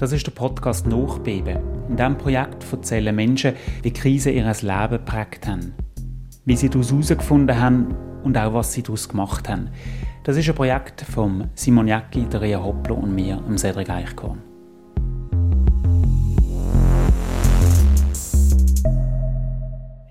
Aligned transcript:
Das 0.00 0.12
ist 0.12 0.26
der 0.26 0.32
Podcast 0.32 0.86
Nachbeben. 0.86 1.58
In 1.90 1.96
diesem 1.98 2.16
Projekt 2.16 2.64
erzählen 2.72 3.14
Menschen, 3.14 3.52
wie 3.82 3.92
Krisen 3.92 4.32
ihr 4.32 4.44
Leben 4.44 4.92
geprägt 4.92 5.46
haben. 5.46 5.74
Wie 6.46 6.56
sie 6.56 6.70
daraus 6.70 6.90
herausgefunden 6.90 7.60
haben 7.60 7.94
und 8.24 8.34
auch 8.38 8.54
was 8.54 8.72
sie 8.72 8.82
daraus 8.82 9.10
gemacht 9.10 9.46
haben. 9.46 9.68
Das 10.24 10.38
ist 10.38 10.48
ein 10.48 10.54
Projekt 10.54 11.02
von 11.02 11.50
Simon 11.54 11.86
Jäcki, 11.86 12.22
der 12.22 12.40
Ria 12.40 12.64
Hoppler 12.64 12.96
und 12.96 13.14
mir, 13.14 13.36
dem 13.46 13.58
Cedric 13.58 13.90
Eichkorn. 13.90 14.40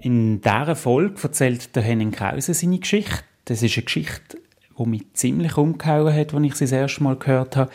In 0.01 0.39
dieser 0.39 0.75
Folge 0.75 1.19
erzählt 1.23 1.75
der 1.75 1.81
Henning 1.81 2.11
Krause 2.11 2.53
seine 2.53 2.77
Geschichte. 2.77 3.23
Das 3.45 3.63
ist 3.63 3.75
eine 3.75 3.85
Geschichte, 3.85 4.37
die 4.77 4.85
mich 4.85 5.13
ziemlich 5.13 5.57
umgehauen 5.57 6.13
hat, 6.13 6.35
als 6.35 6.45
ich 6.45 6.53
sie 6.53 6.65
das 6.65 6.73
erste 6.73 7.01
Mal 7.01 7.15
gehört 7.15 7.55
habe. 7.55 7.71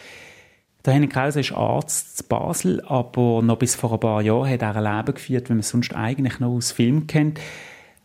Der 0.85 0.93
Henning 0.93 1.09
Krause 1.09 1.41
ist 1.41 1.53
Arzt 1.53 2.21
in 2.21 2.29
Basel, 2.29 2.83
aber 2.87 3.41
noch 3.41 3.59
bis 3.59 3.75
vor 3.75 3.95
ein 3.95 4.01
paar 4.01 4.21
Jahren 4.21 4.51
hat 4.51 4.61
er 4.61 4.77
ein 4.77 4.85
Leben 4.85 5.15
geführt, 5.15 5.49
wie 5.49 5.55
man 5.55 5.63
sonst 5.63 5.95
eigentlich 5.95 6.41
noch 6.41 6.51
aus 6.51 6.73
Film 6.73 7.07
kennt. 7.07 7.41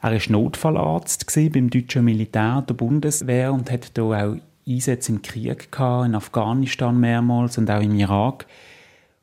Er 0.02 0.14
war 0.14 0.20
Notfallarzt 0.30 1.26
beim 1.52 1.70
deutschen 1.70 2.06
Militär 2.06 2.64
der 2.66 2.74
Bundeswehr 2.74 3.52
und 3.52 3.70
hat 3.70 3.92
hier 3.96 4.06
auch 4.06 4.38
Einsätze 4.66 5.12
im 5.12 5.22
Krieg 5.22 5.70
gehabt, 5.74 6.06
in 6.06 6.16
Afghanistan 6.16 6.98
mehrmals 6.98 7.58
und 7.58 7.70
auch 7.70 7.82
im 7.82 7.96
Irak. 7.96 8.46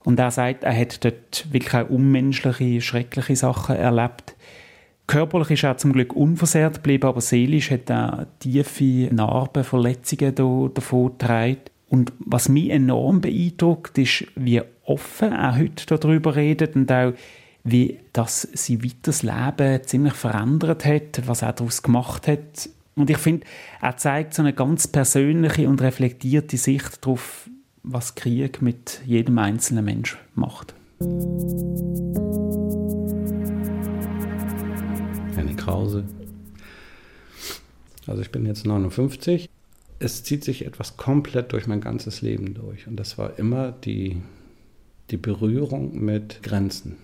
Und 0.05 0.19
er 0.19 0.31
sagt, 0.31 0.65
er 0.65 0.79
hat 0.79 1.03
dort 1.03 1.47
wirklich 1.51 1.75
auch 1.75 1.89
unmenschliche, 1.89 2.83
schreckliche 2.83 3.37
Sachen 3.37 3.77
erlebt. 3.77 4.37
Körperlich 5.07 5.53
ist 5.53 5.65
er 5.65 5.79
zum 5.79 5.95
Glück 5.95 6.13
unversehrt 6.15 6.75
geblieben, 6.75 7.09
aber 7.09 7.23
seelisch 7.23 7.71
hat 7.71 7.89
er 7.89 8.27
tiefe 8.39 9.09
Narben, 9.15 9.65
Verletzungen 9.65 10.75
davon 10.75 11.13
getragen. 11.13 11.57
Und 11.89 12.13
was 12.19 12.49
mich 12.49 12.71
enorm 12.71 13.21
beeindruckt, 13.21 13.97
ist, 13.99 14.27
wie 14.35 14.61
offen 14.85 15.33
er 15.33 15.57
heute 15.57 15.87
darüber 15.87 16.35
redet 16.35 16.75
und 16.75 16.91
auch, 16.91 17.13
wie 17.63 17.99
das 18.13 18.43
sein 18.55 18.85
weiteres 18.85 19.23
Leben 19.23 19.83
ziemlich 19.85 20.15
verändert 20.15 20.85
hat, 20.85 21.27
was 21.27 21.43
er 21.43 21.53
daraus 21.53 21.83
gemacht 21.83 22.29
hat. 22.29 22.69
Und 22.95 23.11
ich 23.11 23.19
finde, 23.19 23.47
er 23.81 23.97
zeigt 23.97 24.35
so 24.35 24.43
eine 24.43 24.53
ganz 24.53 24.89
persönliche 24.89 25.69
und 25.69 25.83
reflektierte 25.83 26.57
Sicht 26.57 27.05
darauf, 27.05 27.49
was 27.83 28.15
Krieg 28.15 28.63
mit 28.63 29.01
jedem 29.05 29.39
einzelnen 29.39 29.85
Mensch 29.85 30.17
macht. 30.35 30.75
Henning 35.37 35.57
Krause. 35.57 36.05
Also 38.07 38.23
ich 38.23 38.31
bin 38.31 38.47
jetzt 38.47 38.65
59. 38.65 39.49
Es 39.99 40.23
zieht 40.25 40.45
sich 40.45 40.67
etwas 40.67 40.99
komplett 40.99 41.53
durch 41.53 41.67
mein 41.67 41.81
ganzes 41.81 42.21
Leben 42.21 42.53
durch. 42.53 42.87
Und 42.87 42.97
das 42.97 43.17
war 43.17 43.39
immer 43.39 43.73
die, 43.73 44.19
die 45.11 45.17
Berührung 45.17 45.99
mit 46.05 46.43
Grenzen. 46.43 46.97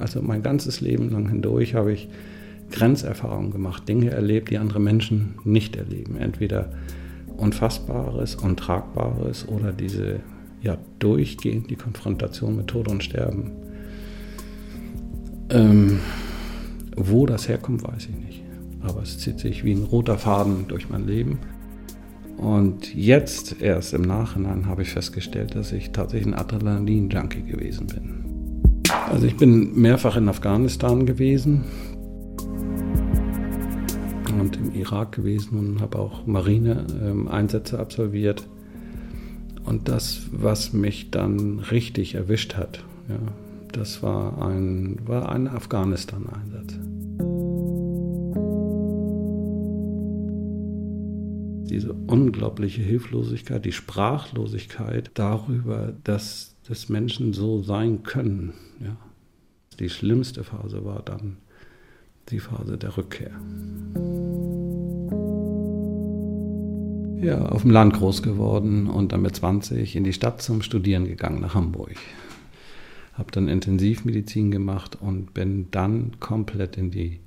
Also 0.00 0.20
mein 0.20 0.42
ganzes 0.42 0.80
Leben 0.80 1.10
lang 1.10 1.28
hindurch 1.28 1.74
habe 1.74 1.92
ich 1.92 2.08
Grenzerfahrungen 2.72 3.52
gemacht, 3.52 3.88
Dinge 3.88 4.10
erlebt, 4.10 4.50
die 4.50 4.58
andere 4.58 4.80
Menschen 4.80 5.36
nicht 5.44 5.76
erleben. 5.76 6.16
Entweder 6.16 6.72
Unfassbares, 7.36 8.34
Untragbares 8.34 9.46
oder 9.46 9.72
diese 9.72 10.20
ja 10.60 10.76
durchgehend 10.98 11.70
die 11.70 11.76
Konfrontation 11.76 12.56
mit 12.56 12.66
Tod 12.66 12.88
und 12.88 13.04
Sterben. 13.04 13.52
Ähm, 15.50 16.00
wo 16.96 17.26
das 17.26 17.48
herkommt, 17.48 17.82
weiß 17.82 18.08
ich 18.10 18.24
nicht. 18.24 18.42
Aber 18.82 19.02
es 19.02 19.18
zieht 19.18 19.38
sich 19.38 19.64
wie 19.64 19.72
ein 19.72 19.84
roter 19.84 20.18
Faden 20.18 20.66
durch 20.68 20.88
mein 20.90 21.06
Leben. 21.06 21.38
Und 22.36 22.94
jetzt 22.94 23.60
erst 23.60 23.94
im 23.94 24.02
Nachhinein 24.02 24.66
habe 24.66 24.82
ich 24.82 24.90
festgestellt, 24.90 25.54
dass 25.54 25.72
ich 25.72 25.90
tatsächlich 25.92 26.34
ein 26.34 26.38
Adrenalin-Junkie 26.38 27.42
gewesen 27.42 27.86
bin. 27.86 28.22
Also 29.10 29.26
ich 29.26 29.36
bin 29.36 29.74
mehrfach 29.74 30.16
in 30.16 30.28
Afghanistan 30.28 31.06
gewesen 31.06 31.64
und 34.40 34.56
im 34.56 34.74
Irak 34.74 35.12
gewesen 35.12 35.58
und 35.58 35.80
habe 35.80 35.98
auch 35.98 36.26
Marine-Einsätze 36.26 37.78
absolviert. 37.78 38.48
Und 39.64 39.88
das, 39.88 40.22
was 40.32 40.72
mich 40.72 41.10
dann 41.10 41.60
richtig 41.60 42.16
erwischt 42.16 42.56
hat, 42.56 42.84
ja, 43.08 43.18
das 43.72 44.02
war 44.02 44.46
ein, 44.46 44.96
war 45.06 45.30
ein 45.30 45.48
Afghanistan-Einsatz. 45.48 46.74
Diese 51.68 51.92
unglaubliche 51.92 52.82
Hilflosigkeit, 52.82 53.64
die 53.64 53.72
Sprachlosigkeit 53.72 55.10
darüber, 55.14 55.94
dass, 56.04 56.56
dass 56.68 56.88
Menschen 56.88 57.32
so 57.32 57.62
sein 57.62 58.02
können. 58.02 58.52
Ja. 58.80 58.96
Die 59.78 59.88
schlimmste 59.88 60.44
Phase 60.44 60.84
war 60.84 61.02
dann 61.02 61.38
die 62.28 62.40
Phase 62.40 62.76
der 62.76 62.96
Rückkehr. 62.96 63.32
ja, 67.22 67.46
auf 67.46 67.62
dem 67.62 67.70
Land 67.70 67.94
groß 67.94 68.22
geworden 68.22 68.88
und 68.88 69.12
dann 69.12 69.22
mit 69.22 69.36
20 69.36 69.96
in 69.96 70.04
die 70.04 70.12
Stadt 70.12 70.42
zum 70.42 70.60
Studieren 70.60 71.06
gegangen 71.06 71.40
nach 71.40 71.54
Hamburg. 71.54 71.96
Habe 73.12 73.30
dann 73.30 73.48
Intensivmedizin 73.48 74.50
gemacht 74.50 74.96
und 75.00 75.34
bin 75.34 75.70
dann 75.70 76.12
komplett 76.20 76.76
in 76.76 76.90
die, 76.90 77.20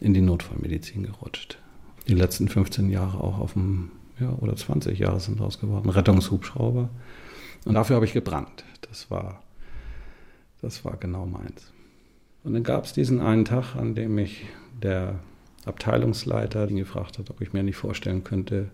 in 0.00 0.14
die 0.14 0.20
Notfallmedizin 0.20 1.04
gerutscht. 1.04 1.58
Die 2.08 2.14
letzten 2.14 2.48
15 2.48 2.90
Jahre 2.90 3.22
auch 3.22 3.38
auf 3.38 3.54
dem, 3.54 3.90
ja, 4.20 4.30
oder 4.40 4.54
20 4.54 4.98
Jahre 4.98 5.20
sind 5.20 5.40
raus 5.40 5.58
geworden, 5.58 5.88
Rettungshubschrauber. 5.88 6.90
Und 7.64 7.74
dafür 7.74 7.96
habe 7.96 8.04
ich 8.04 8.12
gebrannt. 8.12 8.64
Das 8.82 9.10
war, 9.10 9.42
das 10.60 10.84
war 10.84 10.96
genau 10.98 11.24
meins. 11.24 11.72
Und 12.42 12.52
dann 12.52 12.62
gab 12.62 12.84
es 12.84 12.92
diesen 12.92 13.20
einen 13.20 13.46
Tag, 13.46 13.74
an 13.74 13.94
dem 13.94 14.14
mich 14.14 14.44
der 14.82 15.20
Abteilungsleiter 15.64 16.66
gefragt 16.66 17.18
hat, 17.18 17.30
ob 17.30 17.40
ich 17.40 17.54
mir 17.54 17.62
nicht 17.62 17.76
vorstellen 17.76 18.22
könnte, 18.22 18.70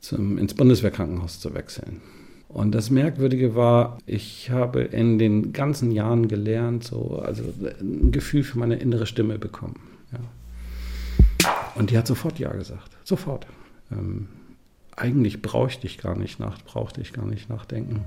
zum, 0.00 0.36
ins 0.36 0.52
Bundeswehrkrankenhaus 0.52 1.40
zu 1.40 1.54
wechseln. 1.54 2.02
Und 2.52 2.74
das 2.74 2.90
Merkwürdige 2.90 3.54
war, 3.54 3.98
ich 4.04 4.50
habe 4.50 4.82
in 4.82 5.18
den 5.18 5.54
ganzen 5.54 5.90
Jahren 5.90 6.28
gelernt, 6.28 6.84
so, 6.84 7.22
also 7.24 7.42
ein 7.80 8.12
Gefühl 8.12 8.42
für 8.42 8.58
meine 8.58 8.76
innere 8.76 9.06
Stimme 9.06 9.38
bekommen. 9.38 9.80
Ja. 10.12 11.50
Und 11.74 11.90
die 11.90 11.96
hat 11.96 12.06
sofort 12.06 12.38
Ja 12.38 12.52
gesagt. 12.52 12.90
Sofort. 13.04 13.46
Ähm, 13.90 14.28
eigentlich 14.96 15.40
brauchte 15.40 15.86
ich 15.86 15.96
gar 15.96 16.16
nicht 16.16 16.38
nach, 16.38 16.60
brauchte 16.62 17.00
ich 17.00 17.14
gar 17.14 17.24
nicht 17.24 17.48
nachdenken. 17.48 18.04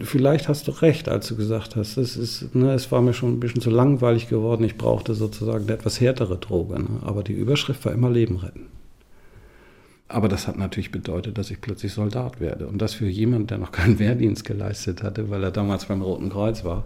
Vielleicht 0.00 0.48
hast 0.48 0.68
du 0.68 0.72
recht, 0.72 1.08
als 1.08 1.28
du 1.28 1.36
gesagt 1.36 1.76
hast, 1.76 1.96
es, 1.96 2.16
ist, 2.16 2.54
ne, 2.54 2.72
es 2.72 2.90
war 2.90 3.02
mir 3.02 3.12
schon 3.12 3.34
ein 3.34 3.40
bisschen 3.40 3.60
zu 3.60 3.70
langweilig 3.70 4.28
geworden, 4.28 4.64
ich 4.64 4.76
brauchte 4.76 5.14
sozusagen 5.14 5.64
eine 5.64 5.74
etwas 5.74 6.00
härtere 6.00 6.38
Droge. 6.38 6.80
Ne? 6.80 6.88
Aber 7.02 7.22
die 7.22 7.34
Überschrift 7.34 7.84
war 7.84 7.92
immer 7.92 8.10
Leben 8.10 8.36
retten. 8.36 8.66
Aber 10.08 10.28
das 10.28 10.46
hat 10.46 10.58
natürlich 10.58 10.92
bedeutet, 10.92 11.38
dass 11.38 11.50
ich 11.50 11.60
plötzlich 11.60 11.92
Soldat 11.92 12.40
werde. 12.40 12.66
Und 12.66 12.82
das 12.82 12.94
für 12.94 13.06
jemanden, 13.06 13.46
der 13.46 13.58
noch 13.58 13.72
keinen 13.72 13.98
Wehrdienst 13.98 14.44
geleistet 14.44 15.02
hatte, 15.02 15.30
weil 15.30 15.42
er 15.42 15.50
damals 15.50 15.86
beim 15.86 16.02
Roten 16.02 16.30
Kreuz 16.30 16.64
war, 16.64 16.84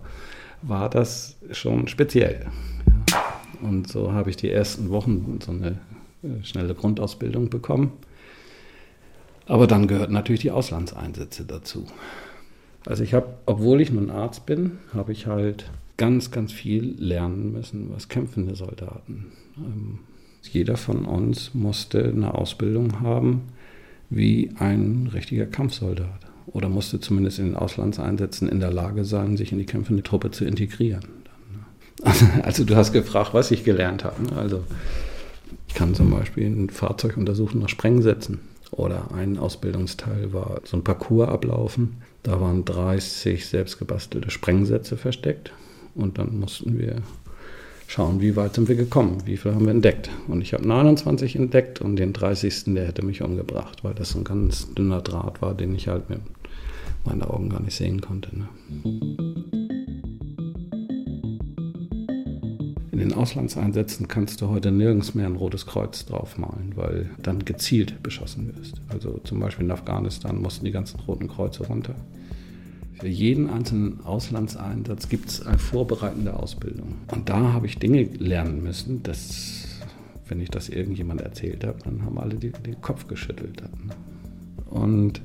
war 0.62 0.88
das 0.88 1.36
schon 1.52 1.88
speziell. 1.88 2.46
Und 3.62 3.88
so 3.88 4.12
habe 4.12 4.31
ich 4.31 4.36
die 4.36 4.50
ersten 4.50 4.90
Wochen 4.90 5.38
so 5.44 5.52
eine 5.52 5.78
äh, 6.22 6.44
schnelle 6.44 6.75
Grundausbildung 6.75 7.50
bekommen. 7.50 7.92
Aber 9.46 9.66
dann 9.66 9.86
gehörten 9.86 10.12
natürlich 10.12 10.40
die 10.40 10.50
Auslandseinsätze 10.50 11.44
dazu. 11.44 11.86
Also 12.86 13.02
ich 13.02 13.14
habe, 13.14 13.26
obwohl 13.46 13.80
ich 13.80 13.92
nun 13.92 14.10
Arzt 14.10 14.46
bin, 14.46 14.78
habe 14.94 15.12
ich 15.12 15.26
halt 15.26 15.70
ganz, 15.96 16.30
ganz 16.30 16.52
viel 16.52 16.94
lernen 16.98 17.52
müssen, 17.52 17.90
was 17.92 18.08
kämpfende 18.08 18.54
Soldaten. 18.54 19.26
Ähm, 19.56 19.98
jeder 20.42 20.76
von 20.76 21.04
uns 21.04 21.54
musste 21.54 22.04
eine 22.04 22.34
Ausbildung 22.34 23.00
haben 23.00 23.42
wie 24.08 24.52
ein 24.58 25.10
richtiger 25.12 25.46
Kampfsoldat 25.46 26.20
oder 26.46 26.68
musste 26.68 27.00
zumindest 27.00 27.40
in 27.40 27.46
den 27.46 27.56
Auslandseinsätzen 27.56 28.48
in 28.48 28.60
der 28.60 28.72
Lage 28.72 29.04
sein, 29.04 29.36
sich 29.36 29.50
in 29.50 29.58
die 29.58 29.66
kämpfende 29.66 30.02
Truppe 30.02 30.30
zu 30.30 30.44
integrieren. 30.44 31.04
Also 32.42 32.64
du 32.64 32.76
hast 32.76 32.92
gefragt, 32.92 33.32
was 33.32 33.50
ich 33.50 33.64
gelernt 33.64 34.04
habe. 34.04 34.22
Ne? 34.22 34.32
Also 34.36 34.62
ich 35.66 35.74
kann 35.74 35.94
zum 35.94 36.10
Beispiel 36.10 36.46
ein 36.46 36.70
Fahrzeug 36.70 37.16
untersuchen 37.16 37.60
nach 37.60 37.70
Sprengsätzen. 37.70 38.40
Oder 38.70 39.12
ein 39.12 39.38
Ausbildungsteil 39.38 40.32
war 40.32 40.60
so 40.64 40.76
ein 40.76 40.84
Parcours 40.84 41.28
ablaufen. 41.28 41.96
Da 42.26 42.40
waren 42.40 42.64
30 42.64 43.46
selbstgebastelte 43.46 44.32
Sprengsätze 44.32 44.96
versteckt. 44.96 45.52
Und 45.94 46.19
dann 46.19 46.40
mussten 46.40 46.76
wir 46.76 46.96
schauen, 47.87 48.20
wie 48.20 48.34
weit 48.34 48.56
sind 48.56 48.69
wir 48.69 48.75
gekommen, 48.75 49.19
wie 49.26 49.37
viel 49.37 49.55
haben 49.55 49.64
wir 49.64 49.70
entdeckt. 49.70 50.11
Und 50.26 50.40
ich 50.40 50.52
habe 50.52 50.67
29 50.67 51.37
entdeckt 51.37 51.81
und 51.81 51.94
den 51.94 52.12
30. 52.12 52.75
der 52.75 52.88
hätte 52.88 53.05
mich 53.05 53.23
umgebracht, 53.23 53.84
weil 53.84 53.94
das 53.94 54.17
ein 54.17 54.25
ganz 54.25 54.75
dünner 54.75 55.02
Draht 55.02 55.40
war, 55.40 55.55
den 55.55 55.73
ich 55.76 55.87
halt 55.87 56.11
mit 56.11 56.19
meinen 57.05 57.23
Augen 57.23 57.49
gar 57.49 57.62
nicht 57.62 57.76
sehen 57.76 58.00
konnte. 58.00 58.31
Ne? 58.37 58.49
In 62.96 63.10
den 63.10 63.12
Auslandseinsätzen 63.12 64.08
kannst 64.08 64.40
du 64.40 64.48
heute 64.48 64.72
nirgends 64.72 65.14
mehr 65.14 65.26
ein 65.26 65.37
rotes 65.37 65.66
Kreuz 65.66 66.06
draufmalen, 66.06 66.72
weil 66.76 67.10
dann 67.22 67.44
gezielt 67.44 68.02
beschossen 68.02 68.56
wirst. 68.56 68.81
Also 68.88 69.20
zum 69.22 69.38
Beispiel 69.38 69.66
in 69.66 69.70
Afghanistan 69.70 70.40
mussten 70.40 70.64
die 70.64 70.70
ganzen 70.70 70.98
roten 71.00 71.28
Kreuze 71.28 71.66
runter. 71.66 71.94
Für 72.98 73.06
jeden 73.06 73.50
einzelnen 73.50 74.00
Auslandseinsatz 74.02 75.10
gibt 75.10 75.28
es 75.28 75.44
eine 75.44 75.58
vorbereitende 75.58 76.32
Ausbildung. 76.32 76.94
Und 77.12 77.28
da 77.28 77.52
habe 77.52 77.66
ich 77.66 77.78
Dinge 77.78 78.04
lernen 78.19 78.62
müssen, 78.62 79.02
dass, 79.02 79.66
wenn 80.28 80.40
ich 80.40 80.48
das 80.48 80.70
irgendjemand 80.70 81.20
erzählt 81.20 81.64
habe, 81.66 81.76
dann 81.84 82.02
haben 82.02 82.19
alle 82.19 82.37
die, 82.37 82.50
den 82.50 82.81
Kopf 82.81 83.08
geschüttelt. 83.08 83.62
Und 84.70 85.20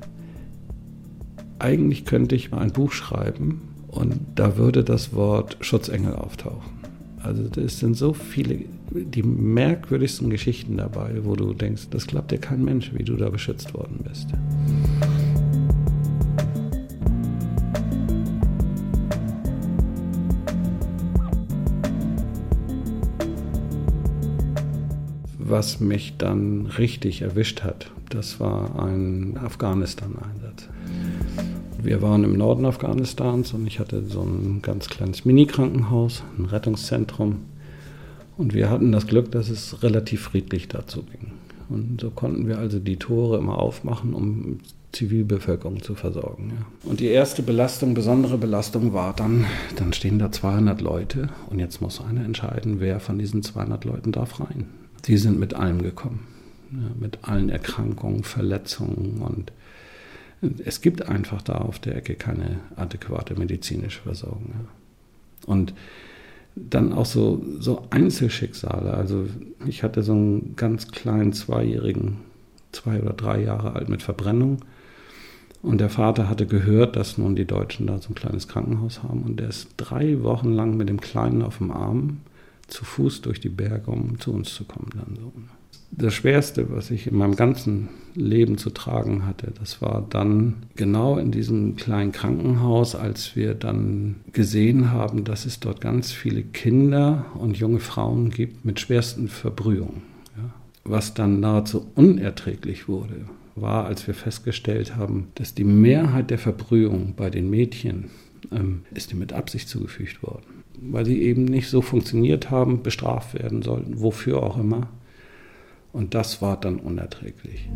eigentlich 1.58 2.04
könnte 2.04 2.36
ich 2.36 2.52
mal 2.52 2.60
ein 2.60 2.74
Buch 2.74 2.92
schreiben 2.92 3.62
und 3.88 4.20
da 4.36 4.58
würde 4.58 4.84
das 4.84 5.14
Wort 5.14 5.56
Schutzengel 5.62 6.16
auftauchen. 6.16 6.82
Also 7.24 7.44
es 7.62 7.80
sind 7.80 7.96
so 7.96 8.14
viele, 8.14 8.66
die 8.92 9.22
merkwürdigsten 9.22 10.30
Geschichten 10.30 10.78
dabei, 10.78 11.24
wo 11.24 11.36
du 11.36 11.54
denkst, 11.54 11.90
das 11.92 12.08
glaubt 12.08 12.32
dir 12.32 12.40
kein 12.40 12.64
Mensch, 12.64 12.92
wie 12.94 13.04
du 13.04 13.16
da 13.16 13.30
beschützt 13.30 13.74
worden 13.74 14.00
bist. 14.04 14.28
Was 25.38 25.80
mich 25.80 26.16
dann 26.18 26.66
richtig 26.66 27.22
erwischt 27.22 27.62
hat, 27.62 27.92
das 28.10 28.40
war 28.40 28.84
ein 28.84 29.38
Afghanistan-Einsatz. 29.38 30.70
Wir 31.84 32.02
waren 32.02 32.24
im 32.24 32.38
Norden 32.38 32.66
Afghanistans 32.66 33.54
und 33.54 33.66
ich 33.66 33.80
hatte 33.80 34.04
so 34.06 34.22
ein 34.22 34.62
ganz 34.62 34.88
kleines 34.88 35.26
Mini-Krankenhaus, 35.26 36.24
ein 36.38 36.46
Rettungszentrum. 36.46 37.38
Und 38.38 38.54
wir 38.54 38.70
hatten 38.70 38.92
das 38.92 39.08
Glück, 39.08 39.32
dass 39.32 39.50
es 39.50 39.82
relativ 39.84 40.22
friedlich 40.22 40.68
dazu 40.68 41.04
ging. 41.04 41.32
Und 41.70 42.02
so 42.02 42.12
konnten 42.12 42.48
wir 42.48 42.60
also 42.60 42.80
die 42.80 42.98
Tore 42.98 43.38
immer 43.38 43.60
aufmachen, 43.60 44.14
um 44.14 44.60
Zivilbevölkerung 44.92 45.82
zu 45.82 45.96
versorgen. 45.96 46.54
Ja. 46.56 46.90
Und 46.90 47.00
die 47.00 47.08
erste 47.08 47.44
Belastung, 47.44 47.94
besondere 47.94 48.38
Belastung 48.38 48.94
war 48.94 49.14
dann, 49.16 49.46
dann 49.78 49.94
stehen 49.94 50.20
da 50.20 50.32
200 50.32 50.82
Leute 50.82 51.30
und 51.50 51.60
jetzt 51.60 51.82
muss 51.82 52.02
einer 52.02 52.26
entscheiden, 52.26 52.80
wer 52.80 53.00
von 53.00 53.18
diesen 53.18 53.42
200 53.42 53.86
Leuten 53.86 54.12
darf 54.12 54.40
rein. 54.40 54.66
Die 55.06 55.18
sind 55.18 55.40
mit 55.40 55.54
allem 55.54 55.82
gekommen, 55.82 56.28
ja, 56.72 56.92
mit 57.00 57.20
allen 57.24 57.50
Erkrankungen, 57.50 58.24
Verletzungen 58.24 59.22
und 59.22 59.52
es 60.42 60.82
gibt 60.82 61.08
einfach 61.08 61.42
da 61.42 61.54
auf 61.54 61.80
der 61.80 61.96
Ecke 61.96 62.16
keine 62.16 62.60
adäquate 62.76 63.38
medizinische 63.38 64.02
Versorgung. 64.02 64.54
Und 65.46 65.74
dann 66.56 66.94
auch 66.94 67.06
so, 67.06 67.44
so 67.60 67.88
Einzelschicksale. 67.92 68.94
Also 68.94 69.28
ich 69.66 69.84
hatte 69.84 70.04
so 70.04 70.14
einen 70.14 70.56
ganz 70.56 70.92
kleinen 70.92 71.34
Zweijährigen, 71.34 72.18
zwei 72.72 73.02
oder 73.02 73.14
drei 73.14 73.44
Jahre 73.44 73.76
alt 73.76 73.90
mit 73.90 74.02
Verbrennung. 74.02 74.58
Und 75.62 75.80
der 75.80 75.90
Vater 75.90 76.28
hatte 76.28 76.48
gehört, 76.48 76.96
dass 76.96 77.18
nun 77.18 77.36
die 77.36 77.46
Deutschen 77.46 77.86
da 77.86 78.00
so 78.00 78.10
ein 78.10 78.16
kleines 78.16 78.48
Krankenhaus 78.48 79.04
haben. 79.04 79.22
Und 79.22 79.40
der 79.40 79.50
ist 79.50 79.70
drei 79.78 80.24
Wochen 80.24 80.52
lang 80.52 80.76
mit 80.76 80.90
dem 80.90 81.00
Kleinen 81.00 81.44
auf 81.44 81.60
dem 81.60 81.72
Arm 81.72 82.22
zu 82.68 82.84
Fuß 82.84 83.22
durch 83.22 83.40
die 83.40 83.50
Berge, 83.50 83.92
um 83.92 84.20
zu 84.20 84.34
uns 84.34 84.54
zu 84.56 84.66
kommen. 84.66 84.90
Dann 84.96 85.16
so. 85.16 85.32
Das 85.92 86.14
Schwerste, 86.14 86.72
was 86.72 86.90
ich 86.90 87.08
in 87.08 87.18
meinem 87.18 87.36
ganzen 87.36 87.90
Leben 88.16 88.58
zu 88.58 88.70
tragen 88.70 89.26
hatte, 89.26 89.52
das 89.58 89.82
war 89.82 90.06
dann 90.10 90.64
genau 90.76 91.18
in 91.18 91.32
diesem 91.32 91.76
kleinen 91.76 92.12
Krankenhaus, 92.12 92.96
als 92.96 93.36
wir 93.36 93.56
dann 93.56 94.16
gesehen 94.32 94.92
haben, 94.92 95.24
dass 95.24 95.46
es 95.46 95.60
dort 95.60 95.82
ganz 95.82 96.12
viele 96.12 96.44
Kinder 96.44 97.26
und 97.36 97.58
junge 97.58 97.80
Frauen 97.80 98.30
gibt 98.30 98.64
mit 98.66 98.80
schwersten 98.80 99.28
Verbrühungen. 99.28 100.02
Ja. 100.38 100.54
Was 100.84 101.14
dann 101.14 101.40
nahezu 101.40 101.88
unerträglich 101.96 102.88
wurde, 102.88 103.26
war, 103.56 103.86
als 103.86 104.08
wir 104.08 104.14
festgestellt 104.14 104.96
haben, 104.96 105.28
dass 105.36 105.54
die 105.54 105.64
Mehrheit 105.64 106.30
der 106.30 106.38
Verbrühung 106.38 107.14
bei 107.16 107.30
den 107.30 107.50
Mädchen 107.50 108.10
ähm, 108.52 108.84
ist 108.94 109.14
mit 109.14 109.34
Absicht 109.34 109.68
zugefügt 109.68 110.24
worden, 110.24 110.64
weil 110.82 111.06
sie 111.06 111.22
eben 111.22 111.46
nicht 111.46 111.70
so 111.70 111.82
funktioniert 111.82 112.50
haben, 112.50 112.82
bestraft 112.82 113.34
werden 113.34 113.62
sollten, 113.62 114.00
wofür 114.00 114.42
auch 114.42 114.58
immer. 114.58 114.90
Und 115.94 116.14
das 116.14 116.42
war 116.42 116.60
dann 116.60 116.80
unerträglich. 116.80 117.70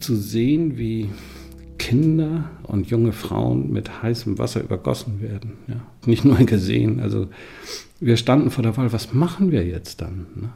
Zu 0.00 0.16
sehen, 0.16 0.78
wie 0.78 1.10
Kinder 1.78 2.50
und 2.64 2.90
junge 2.90 3.12
Frauen 3.12 3.70
mit 3.70 4.02
heißem 4.02 4.38
Wasser 4.38 4.62
übergossen 4.62 5.20
werden. 5.20 5.54
Ja. 5.68 5.80
Nicht 6.06 6.24
nur 6.24 6.36
gesehen. 6.38 7.00
Also 7.00 7.28
wir 8.00 8.16
standen 8.16 8.50
vor 8.50 8.62
der 8.62 8.76
Wahl, 8.76 8.92
was 8.92 9.12
machen 9.12 9.50
wir 9.50 9.64
jetzt 9.64 10.00
dann? 10.00 10.26
Ne? 10.34 10.50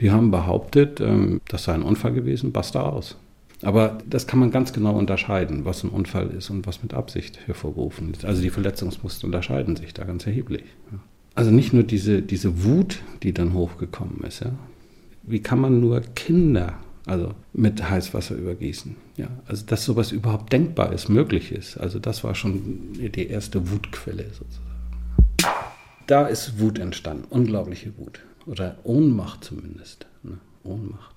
Die 0.00 0.10
haben 0.10 0.30
behauptet, 0.30 1.00
ähm, 1.00 1.40
das 1.48 1.64
sei 1.64 1.74
ein 1.74 1.82
Unfall 1.82 2.12
gewesen, 2.12 2.52
basta 2.52 2.82
aus. 2.82 3.16
Aber 3.64 3.98
das 4.08 4.26
kann 4.26 4.38
man 4.38 4.50
ganz 4.50 4.72
genau 4.72 4.96
unterscheiden, 4.96 5.64
was 5.64 5.82
ein 5.82 5.90
Unfall 5.90 6.28
ist 6.30 6.50
und 6.50 6.66
was 6.66 6.82
mit 6.82 6.94
Absicht 6.94 7.38
hervorgerufen 7.46 8.12
ist. 8.12 8.24
Also 8.24 8.42
die 8.42 8.50
Verletzungsmuster 8.50 9.26
unterscheiden 9.26 9.76
sich 9.76 9.94
da 9.94 10.04
ganz 10.04 10.26
erheblich. 10.26 10.64
Also 11.34 11.50
nicht 11.50 11.72
nur 11.72 11.82
diese, 11.82 12.22
diese 12.22 12.64
Wut, 12.64 13.02
die 13.22 13.32
dann 13.32 13.54
hochgekommen 13.54 14.22
ist. 14.26 14.40
Ja. 14.40 14.52
Wie 15.22 15.40
kann 15.40 15.58
man 15.60 15.80
nur 15.80 16.00
Kinder 16.14 16.74
also 17.06 17.34
mit 17.52 17.88
Heißwasser 17.88 18.34
übergießen? 18.34 18.96
Ja, 19.16 19.28
also 19.46 19.64
dass 19.66 19.84
sowas 19.84 20.12
überhaupt 20.12 20.52
denkbar 20.52 20.92
ist, 20.92 21.08
möglich 21.08 21.52
ist. 21.52 21.76
Also 21.76 21.98
das 21.98 22.24
war 22.24 22.34
schon 22.34 22.92
die 22.94 23.26
erste 23.28 23.70
Wutquelle 23.70 24.24
sozusagen. 24.24 24.74
Da 26.06 26.26
ist 26.26 26.60
Wut 26.60 26.78
entstanden, 26.78 27.24
unglaubliche 27.30 27.96
Wut. 27.96 28.20
Oder 28.46 28.76
Ohnmacht 28.84 29.44
zumindest. 29.44 30.06
Ne? 30.22 30.38
Ohnmacht. 30.64 31.14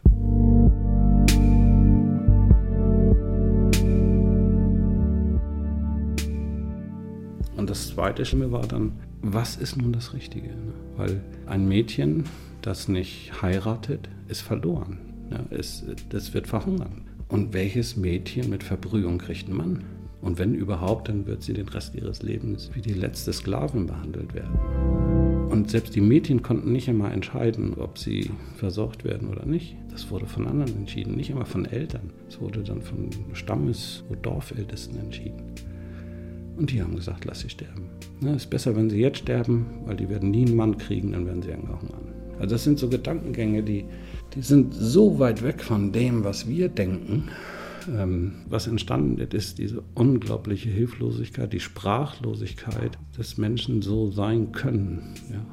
Das 7.78 7.90
zweite 7.90 8.26
Schlimme 8.26 8.52
war 8.52 8.66
dann, 8.66 8.94
was 9.22 9.56
ist 9.56 9.78
nun 9.78 9.94
das 9.94 10.16
Richtige? 10.16 10.48
Ne? 10.48 10.74
Weil 10.96 11.22
ein 11.46 11.68
Mädchen, 11.68 12.24
das 12.64 12.88
nicht 12.88 13.40
heiratet, 13.44 14.10
ist 14.28 14.42
verloren. 14.42 14.98
Es, 15.52 15.86
das 16.10 16.34
wird 16.34 16.48
verhungern. 16.48 17.04
Und 17.28 17.54
welches 17.54 17.96
Mädchen 17.96 18.50
mit 18.50 18.64
Verbrühung 18.64 19.19
kriegt 19.19 19.48
ein 19.48 19.56
Mann? 19.56 19.84
Und 20.22 20.40
wenn 20.40 20.56
überhaupt, 20.56 21.10
dann 21.10 21.28
wird 21.28 21.44
sie 21.44 21.54
den 21.54 21.69
Rest 21.69 21.94
ihres 21.94 22.24
Lebens 22.24 22.72
wie 22.74 22.81
die 22.81 22.94
letzte 22.94 23.31
Sklavin 23.31 23.86
behandelt 23.86 24.34
werden. 24.34 24.57
Und 25.52 25.69
selbst 25.69 25.94
die 25.94 26.02
Mädchen 26.02 26.42
konnten 26.42 26.72
nicht 26.72 26.90
einmal 26.90 27.12
entscheiden, 27.12 27.76
ob 27.76 28.00
sie 28.00 28.31
versorgt 28.56 29.04
werden 29.04 29.28
oder 29.28 29.46
nicht. 29.46 29.76
Das 29.92 30.10
wurde 30.10 30.26
von 30.26 30.48
anderen 30.48 30.76
entschieden, 30.78 31.16
nicht 31.16 31.30
immer 31.30 31.46
von 31.46 31.66
Eltern. 31.66 32.10
Es 32.28 32.42
wurde 32.42 32.64
dann 32.64 32.81
von 32.81 33.10
Stammes- 33.34 34.04
oder 34.10 34.22
Dorfältesten 34.22 34.98
entschieden. 34.98 35.44
Und 36.57 36.71
die 36.71 36.81
haben 36.81 36.95
gesagt, 36.95 37.26
lass 37.26 37.42
sie 37.42 37.49
sterben. 37.49 37.90
Es 38.21 38.44
ist 38.44 38.49
besser, 38.49 38.76
wenn 38.76 38.90
sie 38.90 38.99
jetzt 38.99 39.19
sterben, 39.19 39.68
weil 39.85 39.95
die 39.95 40.09
werden 40.09 40.31
nie 40.31 40.45
einen 40.45 40.56
Mann 40.56 40.78
kriegen, 40.78 41.11
dann 41.11 41.26
werden 41.26 41.44
sie 41.44 41.54
angehungern. 41.54 42.14
Also 42.40 42.56
das 42.56 42.64
sind 42.64 42.80
so 42.80 42.90
Gedankengänge, 42.90 43.64
die, 43.64 43.85
die 44.35 44.42
sind 44.42 44.73
so 44.73 45.19
weit 45.19 45.44
weg 45.44 45.61
von 45.61 45.92
dem, 45.92 46.23
was 46.23 46.47
wir 46.47 46.69
denken. 46.69 47.30
Ähm, 47.95 48.33
was 48.49 48.68
entstanden 48.68 49.18
ist, 49.18 49.33
ist 49.33 49.57
diese 49.59 49.83
unglaubliche 49.94 50.69
Hilflosigkeit, 50.69 51.54
die 51.54 51.59
Sprachlosigkeit, 51.59 52.97
dass 53.16 53.37
Menschen 53.37 53.81
so 53.81 54.11
sein 54.11 54.52
können. 54.52 55.14
Ja. 55.31 55.45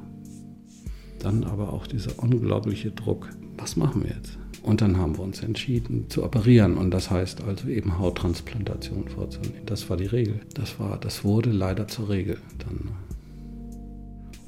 Dann 1.19 1.43
aber 1.43 1.71
auch 1.71 1.87
dieser 1.87 2.21
unglaubliche 2.21 2.91
Druck. 2.91 3.29
Was 3.57 3.77
machen 3.77 4.03
wir 4.03 4.11
jetzt? 4.11 4.37
Und 4.65 4.81
dann 4.81 4.97
haben 4.97 5.15
wir 5.17 5.23
uns 5.23 5.43
entschieden 5.43 6.09
zu 6.09 6.23
operieren 6.23 6.77
und 6.77 6.89
das 6.89 7.11
heißt 7.11 7.43
also 7.43 7.67
eben 7.67 7.99
Hauttransplantation 7.99 9.07
vorzunehmen. 9.09 9.61
Das 9.67 9.91
war 9.91 9.97
die 9.97 10.07
Regel. 10.07 10.39
Das, 10.55 10.79
war, 10.79 10.97
das 10.99 11.23
wurde 11.23 11.51
leider 11.51 11.87
zur 11.87 12.09
Regel 12.09 12.39
dann. 12.57 12.89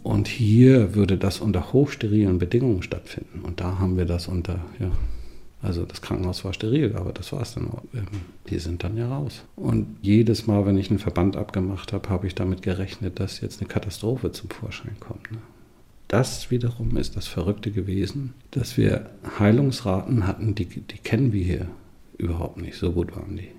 Und 0.01 0.27
hier 0.27 0.95
würde 0.95 1.19
das 1.19 1.39
unter 1.39 1.71
hochsterilen 1.71 2.39
Bedingungen 2.39 2.81
stattfinden. 2.81 3.41
Und 3.41 3.59
da 3.59 3.77
haben 3.77 3.95
wir 3.95 4.05
das 4.05 4.27
unter, 4.27 4.59
ja, 4.79 4.89
also 5.61 5.85
das 5.85 6.01
Krankenhaus 6.01 6.43
war 6.43 6.53
steril, 6.53 6.95
aber 6.95 7.13
das 7.13 7.31
war 7.31 7.43
es 7.43 7.53
dann 7.53 7.69
auch. 7.69 7.83
Die 8.49 8.57
sind 8.57 8.83
dann 8.83 8.97
ja 8.97 9.07
raus. 9.07 9.43
Und 9.55 9.97
jedes 10.01 10.47
Mal, 10.47 10.65
wenn 10.65 10.79
ich 10.79 10.89
einen 10.89 10.97
Verband 10.97 11.37
abgemacht 11.37 11.93
habe, 11.93 12.09
habe 12.09 12.25
ich 12.25 12.33
damit 12.33 12.63
gerechnet, 12.63 13.19
dass 13.19 13.39
jetzt 13.41 13.61
eine 13.61 13.67
Katastrophe 13.67 14.31
zum 14.31 14.49
Vorschein 14.49 14.95
kommt. 14.99 15.31
Ne? 15.31 15.37
Das 16.07 16.51
wiederum 16.51 16.95
ist 16.97 17.15
das 17.15 17.27
Verrückte 17.27 17.71
gewesen, 17.71 18.33
dass 18.51 18.77
wir 18.77 19.09
Heilungsraten 19.39 20.25
hatten, 20.25 20.55
die, 20.55 20.65
die 20.65 20.97
kennen 20.97 21.33
wir 21.33 21.43
hier 21.43 21.67
überhaupt 22.17 22.57
nicht. 22.57 22.77
So 22.77 22.91
gut 22.91 23.15
waren 23.15 23.35
die. 23.37 23.49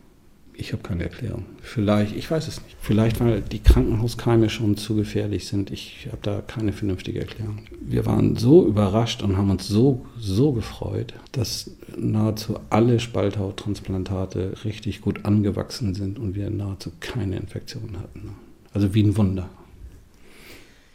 Ich 0.61 0.73
habe 0.73 0.83
keine 0.83 1.05
Erklärung. 1.05 1.45
Vielleicht, 1.63 2.17
ich 2.17 2.29
weiß 2.29 2.49
es 2.49 2.61
nicht. 2.65 2.77
Vielleicht, 2.81 3.21
weil 3.21 3.43
die 3.43 3.61
Krankenhauskeime 3.61 4.51
schon 4.51 4.77
zu 4.77 4.97
gefährlich 4.97 5.47
sind. 5.47 5.71
Ich 5.71 6.09
habe 6.09 6.19
da 6.21 6.41
keine 6.41 6.73
vernünftige 6.73 7.21
Erklärung. 7.21 7.61
Wir 7.81 8.05
waren 8.07 8.35
so 8.35 8.67
überrascht 8.67 9.23
und 9.23 9.37
haben 9.37 9.51
uns 9.51 9.69
so, 9.69 10.05
so 10.19 10.53
gefreut, 10.53 11.15
dass 11.31 11.71
nahezu 11.97 12.59
alle 12.71 12.99
Spalthauttransplantate 12.99 14.65
richtig 14.65 15.01
gut 15.01 15.25
angewachsen 15.27 15.95
sind 15.95 16.19
und 16.19 16.35
wir 16.35 16.51
nahezu 16.51 16.91
keine 16.99 17.37
Infektion 17.37 17.97
hatten. 17.97 18.35
Also 18.73 18.95
wie 18.95 19.05
ein 19.05 19.17
Wunder. 19.17 19.49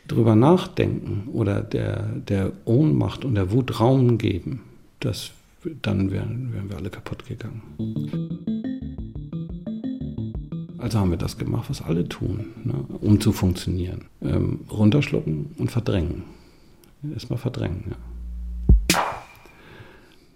Drüber 0.07 0.35
nachdenken 0.35 1.29
oder 1.31 1.61
der, 1.61 2.03
der 2.27 2.51
Ohnmacht 2.65 3.23
und 3.23 3.35
der 3.35 3.51
Wut 3.51 3.79
Raum 3.79 4.17
geben, 4.17 4.61
das, 4.99 5.31
dann 5.81 6.11
wären, 6.11 6.53
wären 6.53 6.69
wir 6.69 6.77
alle 6.77 6.89
kaputt 6.89 7.25
gegangen. 7.25 7.61
Also 10.77 10.99
haben 10.99 11.11
wir 11.11 11.17
das 11.17 11.37
gemacht, 11.37 11.69
was 11.69 11.81
alle 11.81 12.09
tun, 12.09 12.47
ne, 12.65 12.73
um 12.99 13.21
zu 13.21 13.31
funktionieren. 13.31 14.01
Ähm, 14.21 14.61
runterschlucken 14.69 15.51
und 15.57 15.71
verdrängen. 15.71 16.23
Erstmal 17.13 17.39
verdrängen, 17.39 17.85
ja. 17.89 17.95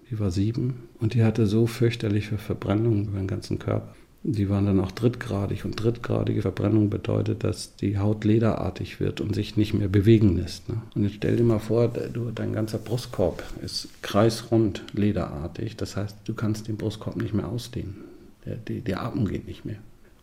Die 0.09 0.19
war 0.19 0.31
sieben 0.31 0.75
und 0.99 1.13
die 1.13 1.23
hatte 1.23 1.47
so 1.47 1.67
fürchterliche 1.67 2.37
Verbrennungen 2.37 3.07
über 3.07 3.17
den 3.17 3.27
ganzen 3.27 3.59
Körper. 3.59 3.93
Die 4.23 4.49
waren 4.49 4.65
dann 4.65 4.79
auch 4.79 4.91
drittgradig 4.91 5.63
und 5.63 5.81
drittgradige 5.81 6.41
Verbrennung 6.41 6.89
bedeutet, 6.89 7.43
dass 7.43 7.75
die 7.75 7.97
Haut 7.97 8.25
lederartig 8.25 8.99
wird 8.99 9.21
und 9.21 9.33
sich 9.33 9.55
nicht 9.55 9.73
mehr 9.73 9.87
bewegen 9.87 10.35
lässt. 10.35 10.67
Ne? 10.67 10.81
Und 10.95 11.03
jetzt 11.03 11.15
stell 11.15 11.37
dir 11.37 11.43
mal 11.43 11.59
vor, 11.59 11.87
du, 11.87 12.31
dein 12.31 12.51
ganzer 12.51 12.77
Brustkorb 12.77 13.43
ist 13.63 13.87
kreisrund 14.01 14.83
lederartig. 14.93 15.77
Das 15.77 15.95
heißt, 15.95 16.17
du 16.25 16.33
kannst 16.33 16.67
den 16.67 16.77
Brustkorb 16.77 17.15
nicht 17.15 17.33
mehr 17.33 17.47
ausdehnen. 17.47 17.95
Der, 18.45 18.55
die, 18.55 18.81
der 18.81 19.01
Atmung 19.01 19.27
geht 19.27 19.47
nicht 19.47 19.63
mehr 19.65 19.77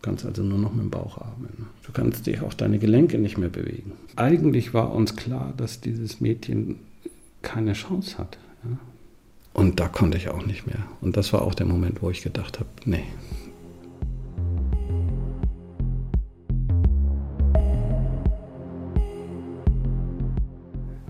kannst 0.05 0.27
also 0.27 0.43
nur 0.43 0.59
noch 0.59 0.75
mit 0.75 0.83
dem 0.83 0.91
Bauch 0.91 1.17
atmen. 1.17 1.67
Du 1.83 1.93
kannst 1.93 2.27
dich 2.27 2.43
auch 2.43 2.53
deine 2.53 2.79
Gelenke 2.79 3.19
nicht 3.19 3.39
mehr 3.39 3.49
bewegen. 3.49 3.93
Eigentlich 4.17 4.75
war 4.75 4.93
uns 4.93 5.17
klar, 5.17 5.55
dass 5.57 5.81
dieses 5.81 6.21
Mädchen 6.21 6.77
keine 7.41 7.73
Chance 7.73 8.19
hat. 8.19 8.37
Ja? 8.65 8.79
Und 9.55 9.81
da 9.81 9.89
konnte 9.89 10.19
ich 10.19 10.29
auch 10.29 10.45
nicht 10.45 10.67
mehr. 10.67 10.81
Und 11.01 11.17
das 11.17 11.33
war 11.33 11.43
auch 11.43 11.55
der 11.55 11.67
Moment, 11.67 12.03
wo 12.03 12.11
ich 12.11 12.23
gedacht 12.23 12.59
habe, 12.59 12.69
nee. 12.85 13.05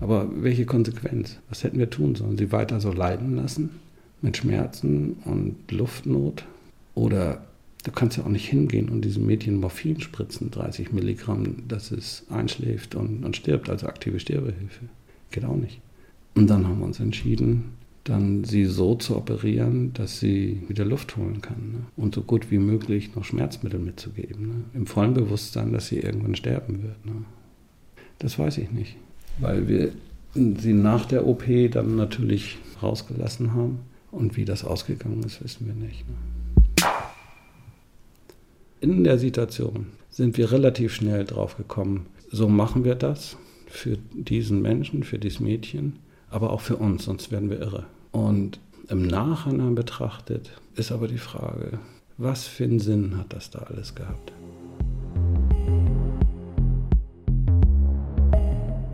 Aber 0.05 0.29
welche 0.35 0.67
Konsequenz? 0.67 1.39
Was 1.49 1.63
hätten 1.63 1.79
wir 1.79 1.89
tun 1.89 2.13
sollen? 2.13 2.37
Sie 2.37 2.51
weiter 2.51 2.79
so 2.79 2.91
leiden 2.91 3.35
lassen? 3.35 3.71
Mit 4.21 4.37
Schmerzen 4.37 5.17
und 5.25 5.71
Luftnot? 5.71 6.45
Oder 6.93 7.41
Du 7.83 7.91
kannst 7.91 8.17
ja 8.17 8.23
auch 8.23 8.29
nicht 8.29 8.47
hingehen 8.47 8.89
und 8.89 9.05
diesem 9.05 9.27
Mädchen 9.27 9.57
Morphin 9.59 10.01
spritzen, 10.01 10.49
30 10.49 10.91
Milligramm, 10.91 11.67
dass 11.67 11.91
es 11.91 12.25
einschläft 12.29 12.95
und, 12.95 13.23
und 13.23 13.35
stirbt, 13.35 13.69
also 13.69 13.85
aktive 13.85 14.19
Sterbehilfe. 14.19 14.85
Geht 15.29 15.45
auch 15.45 15.55
nicht. 15.55 15.79
Und 16.33 16.49
dann 16.49 16.67
haben 16.67 16.79
wir 16.79 16.85
uns 16.85 16.99
entschieden, 16.99 17.75
dann 18.03 18.43
sie 18.43 18.65
so 18.65 18.95
zu 18.95 19.15
operieren, 19.15 19.93
dass 19.93 20.19
sie 20.19 20.63
wieder 20.67 20.83
Luft 20.83 21.15
holen 21.15 21.41
kann 21.41 21.73
ne? 21.73 21.79
und 21.95 22.15
so 22.15 22.21
gut 22.21 22.49
wie 22.49 22.57
möglich 22.57 23.15
noch 23.15 23.23
Schmerzmittel 23.23 23.79
mitzugeben. 23.79 24.47
Ne? 24.47 24.55
Im 24.73 24.87
vollen 24.87 25.13
Bewusstsein, 25.13 25.71
dass 25.71 25.87
sie 25.87 25.99
irgendwann 25.99 26.35
sterben 26.35 26.81
wird. 26.81 27.05
Ne? 27.05 27.23
Das 28.17 28.39
weiß 28.39 28.57
ich 28.57 28.71
nicht, 28.71 28.95
weil 29.39 29.67
wir 29.67 29.91
sie 30.33 30.73
nach 30.73 31.05
der 31.05 31.27
OP 31.27 31.43
dann 31.71 31.95
natürlich 31.95 32.57
rausgelassen 32.81 33.53
haben 33.53 33.79
und 34.11 34.37
wie 34.37 34.45
das 34.45 34.63
ausgegangen 34.63 35.23
ist, 35.23 35.43
wissen 35.43 35.67
wir 35.67 35.73
nicht. 35.73 36.07
Ne? 36.07 36.15
in 38.85 39.03
der 39.03 39.17
Situation 39.17 39.87
sind 40.11 40.37
wir 40.37 40.51
relativ 40.51 40.93
schnell 40.93 41.25
drauf 41.25 41.57
gekommen, 41.57 42.05
so 42.31 42.47
machen 42.47 42.83
wir 42.83 42.93
das 42.93 43.35
für 43.67 43.97
diesen 44.13 44.61
Menschen, 44.61 45.03
für 45.03 45.17
dieses 45.17 45.39
Mädchen, 45.39 45.97
aber 46.29 46.51
auch 46.51 46.61
für 46.61 46.77
uns, 46.77 47.05
sonst 47.05 47.31
werden 47.31 47.49
wir 47.49 47.59
irre. 47.59 47.85
Und 48.11 48.59
im 48.89 49.07
Nachhinein 49.07 49.73
betrachtet 49.73 50.51
ist 50.75 50.91
aber 50.91 51.07
die 51.07 51.17
Frage, 51.17 51.79
was 52.17 52.45
für 52.45 52.65
einen 52.65 52.79
Sinn 52.79 53.17
hat 53.17 53.33
das 53.33 53.49
da 53.49 53.59
alles 53.59 53.95
gehabt? 53.95 54.31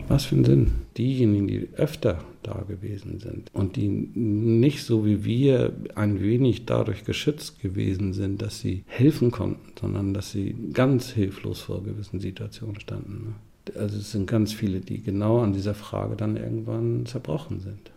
Was 0.08 0.24
für 0.24 0.34
einen 0.34 0.44
Sinn? 0.44 0.70
Diejenigen, 0.96 1.46
die 1.46 1.68
öfter 1.76 2.18
da 2.42 2.64
gewesen 2.66 3.20
sind 3.20 3.50
und 3.52 3.76
die 3.76 3.88
nicht 3.88 4.84
so 4.84 5.06
wie 5.06 5.24
wir 5.24 5.72
ein 5.94 6.20
wenig 6.20 6.66
dadurch 6.66 7.04
geschützt 7.04 7.60
gewesen 7.60 8.12
sind, 8.12 8.42
dass 8.42 8.60
sie 8.60 8.84
helfen 8.86 9.30
konnten, 9.30 9.72
sondern 9.80 10.12
dass 10.12 10.32
sie 10.32 10.54
ganz 10.72 11.10
hilflos 11.10 11.60
vor 11.60 11.82
gewissen 11.82 12.20
Situationen 12.20 12.80
standen. 12.80 13.26
Ne? 13.26 13.80
Also 13.80 13.98
es 13.98 14.10
sind 14.12 14.26
ganz 14.26 14.52
viele, 14.52 14.80
die 14.80 15.02
genau 15.02 15.40
an 15.40 15.52
dieser 15.52 15.74
Frage 15.74 16.16
dann 16.16 16.36
irgendwann 16.36 17.06
zerbrochen 17.06 17.60
sind. 17.60 17.90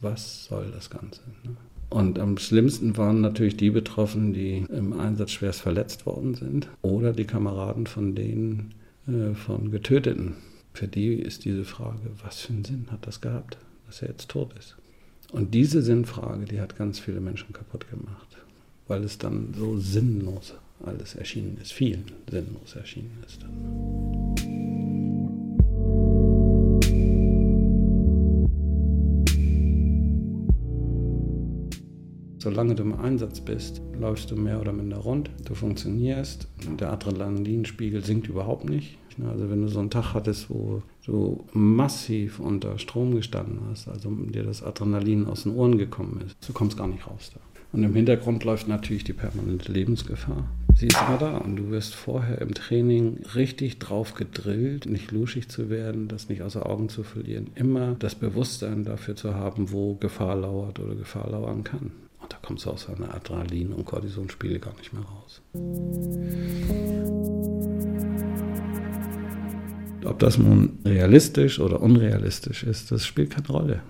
Was 0.00 0.46
soll 0.46 0.72
das 0.74 0.90
Ganze? 0.90 1.20
Ne? 1.44 1.56
Und 1.90 2.18
am 2.18 2.38
schlimmsten 2.38 2.96
waren 2.96 3.20
natürlich 3.20 3.56
die 3.56 3.70
betroffen, 3.70 4.32
die 4.32 4.64
im 4.70 4.98
Einsatz 4.98 5.30
schwerst 5.30 5.60
verletzt 5.60 6.06
worden 6.06 6.34
sind 6.34 6.68
oder 6.80 7.12
die 7.12 7.26
Kameraden 7.26 7.86
von 7.86 8.14
denen, 8.14 8.74
äh, 9.06 9.34
von 9.34 9.70
Getöteten. 9.70 10.34
Für 10.72 10.88
die 10.88 11.14
ist 11.14 11.44
diese 11.44 11.64
Frage, 11.64 12.10
was 12.22 12.40
für 12.40 12.52
einen 12.52 12.64
Sinn 12.64 12.86
hat 12.90 13.06
das 13.06 13.20
gehabt? 13.20 13.58
dass 13.92 14.00
er 14.00 14.08
jetzt 14.08 14.30
tot 14.30 14.54
ist. 14.58 14.74
Und 15.32 15.52
diese 15.52 15.82
Sinnfrage, 15.82 16.46
die 16.46 16.62
hat 16.62 16.76
ganz 16.76 16.98
viele 16.98 17.20
Menschen 17.20 17.52
kaputt 17.52 17.90
gemacht, 17.90 18.38
weil 18.88 19.04
es 19.04 19.18
dann 19.18 19.52
so 19.54 19.76
sinnlos 19.78 20.54
alles 20.82 21.14
erschienen 21.14 21.58
ist, 21.60 21.72
vielen 21.72 22.04
sinnlos 22.30 22.74
erschienen 22.74 23.22
ist. 23.26 23.42
Dann. 23.42 24.71
Solange 32.42 32.74
du 32.74 32.82
im 32.82 32.98
Einsatz 32.98 33.40
bist, 33.40 33.80
läufst 34.00 34.32
du 34.32 34.34
mehr 34.34 34.60
oder 34.60 34.72
minder 34.72 34.96
rund, 34.96 35.30
du 35.44 35.54
funktionierst, 35.54 36.48
der 36.80 36.92
Adrenalinspiegel 36.92 38.04
sinkt 38.04 38.26
überhaupt 38.26 38.68
nicht. 38.68 38.98
Also 39.24 39.48
wenn 39.48 39.62
du 39.62 39.68
so 39.68 39.78
einen 39.78 39.90
Tag 39.90 40.12
hattest, 40.12 40.50
wo 40.50 40.82
du 41.06 41.44
massiv 41.52 42.40
unter 42.40 42.80
Strom 42.80 43.14
gestanden 43.14 43.60
hast, 43.70 43.86
also 43.86 44.10
dir 44.10 44.42
das 44.42 44.64
Adrenalin 44.64 45.26
aus 45.26 45.44
den 45.44 45.54
Ohren 45.54 45.78
gekommen 45.78 46.20
ist, 46.26 46.36
du 46.48 46.52
kommst 46.52 46.76
gar 46.76 46.88
nicht 46.88 47.06
raus 47.06 47.30
da. 47.32 47.38
Und 47.70 47.84
im 47.84 47.94
Hintergrund 47.94 48.42
läuft 48.42 48.66
natürlich 48.66 49.04
die 49.04 49.12
permanente 49.12 49.70
Lebensgefahr. 49.70 50.48
Sie 50.74 50.88
ist 50.88 51.00
immer 51.00 51.18
da 51.18 51.36
und 51.36 51.54
du 51.54 51.70
wirst 51.70 51.94
vorher 51.94 52.40
im 52.40 52.54
Training 52.54 53.20
richtig 53.36 53.78
drauf 53.78 54.14
gedrillt, 54.14 54.86
nicht 54.86 55.12
luschig 55.12 55.48
zu 55.48 55.70
werden, 55.70 56.08
das 56.08 56.28
nicht 56.28 56.42
außer 56.42 56.68
Augen 56.68 56.88
zu 56.88 57.04
verlieren, 57.04 57.52
immer 57.54 57.94
das 58.00 58.16
Bewusstsein 58.16 58.82
dafür 58.82 59.14
zu 59.14 59.36
haben, 59.36 59.70
wo 59.70 59.94
Gefahr 59.94 60.34
lauert 60.34 60.80
oder 60.80 60.96
Gefahr 60.96 61.30
lauern 61.30 61.62
kann. 61.62 61.92
Und 62.22 62.32
da 62.32 62.38
kommst 62.40 62.66
du 62.66 62.70
aus 62.70 62.88
einer 62.88 63.14
Adrenalin- 63.14 63.72
und 63.72 63.84
Kortisonspiele 63.84 64.58
gar 64.58 64.74
nicht 64.76 64.92
mehr 64.92 65.02
raus. 65.02 65.40
Ob 70.04 70.18
das 70.18 70.38
nun 70.38 70.78
realistisch 70.84 71.60
oder 71.60 71.80
unrealistisch 71.80 72.62
ist, 72.64 72.90
das 72.90 73.06
spielt 73.06 73.30
keine 73.30 73.48
Rolle. 73.48 73.80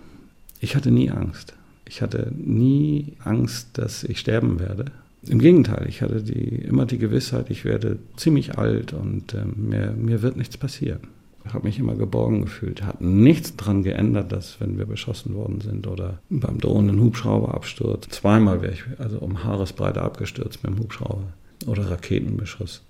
Ich 0.61 0.77
hatte 0.77 0.91
nie 0.91 1.11
Angst. 1.11 1.55
Ich 1.87 2.01
hatte 2.03 2.33
nie 2.35 3.17
Angst, 3.25 3.79
dass 3.79 4.05
ich 4.05 4.19
sterben 4.19 4.61
werde. 4.61 4.87
Im 5.27 5.39
Gegenteil, 5.39 5.87
ich 5.89 6.03
hatte 6.03 6.23
die, 6.23 6.57
immer 6.57 6.87
die 6.87 6.99
Gewissheit, 6.99 7.51
ich 7.51 7.65
werde 7.65 7.99
ziemlich 8.17 8.59
alt 8.59 8.93
und 8.93 9.35
äh, 9.35 9.45
mir, 9.45 9.93
mir 9.93 10.23
wird 10.23 10.37
nichts 10.37 10.57
passieren. 10.57 11.01
Ich 11.45 11.55
habe 11.55 11.67
mich 11.67 11.79
immer 11.79 11.97
geborgen 11.97 12.43
gefühlt. 12.43 12.85
Hat 12.85 13.01
nichts 13.01 13.57
daran 13.57 13.83
geändert, 13.83 14.31
dass 14.31 14.61
wenn 14.61 14.79
wir 14.79 14.87
beschossen 14.87 15.35
worden 15.35 15.61
sind 15.61 15.87
oder 15.87 16.21
beim 16.31 16.59
drohenden 16.59 17.01
Hubschrauberabsturz, 17.01 18.09
zweimal 18.11 18.63
wäre 18.63 18.73
ich 18.73 18.85
also 18.99 19.19
um 19.19 19.43
Haaresbreite 19.43 20.03
abgestürzt 20.03 20.63
mit 20.63 20.73
dem 20.73 20.79
Hubschrauber 20.81 21.33
oder 21.67 21.91
Raketenbeschuss 21.91 22.83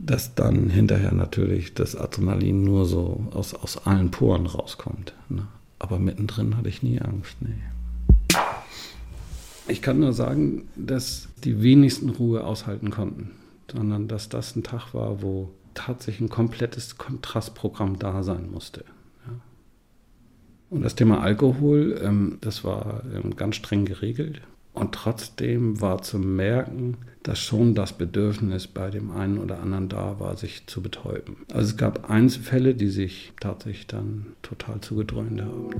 dass 0.00 0.34
dann 0.34 0.70
hinterher 0.70 1.12
natürlich 1.12 1.74
das 1.74 1.94
Adrenalin 1.94 2.64
nur 2.64 2.86
so 2.86 3.26
aus, 3.32 3.54
aus 3.54 3.86
allen 3.86 4.10
Poren 4.10 4.46
rauskommt. 4.46 5.12
Ne? 5.28 5.46
Aber 5.78 5.98
mittendrin 5.98 6.56
hatte 6.56 6.68
ich 6.68 6.82
nie 6.82 7.00
Angst. 7.00 7.36
Nee. 7.40 8.38
Ich 9.68 9.82
kann 9.82 10.00
nur 10.00 10.12
sagen, 10.12 10.68
dass 10.74 11.28
die 11.44 11.62
wenigsten 11.62 12.10
Ruhe 12.10 12.44
aushalten 12.44 12.90
konnten, 12.90 13.30
sondern 13.70 14.08
dass 14.08 14.28
das 14.28 14.56
ein 14.56 14.62
Tag 14.62 14.94
war, 14.94 15.22
wo 15.22 15.50
tatsächlich 15.86 16.20
ein 16.20 16.28
komplettes 16.28 16.98
Kontrastprogramm 16.98 17.98
da 17.98 18.22
sein 18.22 18.50
musste. 18.50 18.84
Und 20.70 20.82
das 20.82 20.94
Thema 20.94 21.20
Alkohol, 21.20 22.00
ähm, 22.02 22.38
das 22.40 22.62
war 22.64 23.02
ähm, 23.12 23.34
ganz 23.34 23.56
streng 23.56 23.84
geregelt. 23.84 24.40
Und 24.72 24.92
trotzdem 24.92 25.80
war 25.80 26.00
zu 26.00 26.18
merken, 26.20 26.98
dass 27.24 27.40
schon 27.40 27.74
das 27.74 27.92
Bedürfnis 27.92 28.68
bei 28.68 28.88
dem 28.88 29.10
einen 29.10 29.38
oder 29.38 29.60
anderen 29.60 29.88
da 29.88 30.20
war, 30.20 30.36
sich 30.36 30.68
zu 30.68 30.80
betäuben. 30.80 31.38
Also 31.52 31.70
es 31.70 31.76
gab 31.76 32.08
Einzelfälle, 32.08 32.74
die 32.74 32.86
sich 32.86 33.32
tatsächlich 33.40 33.88
dann 33.88 34.26
total 34.42 34.80
zugedröhnt 34.80 35.42
haben. 35.42 35.70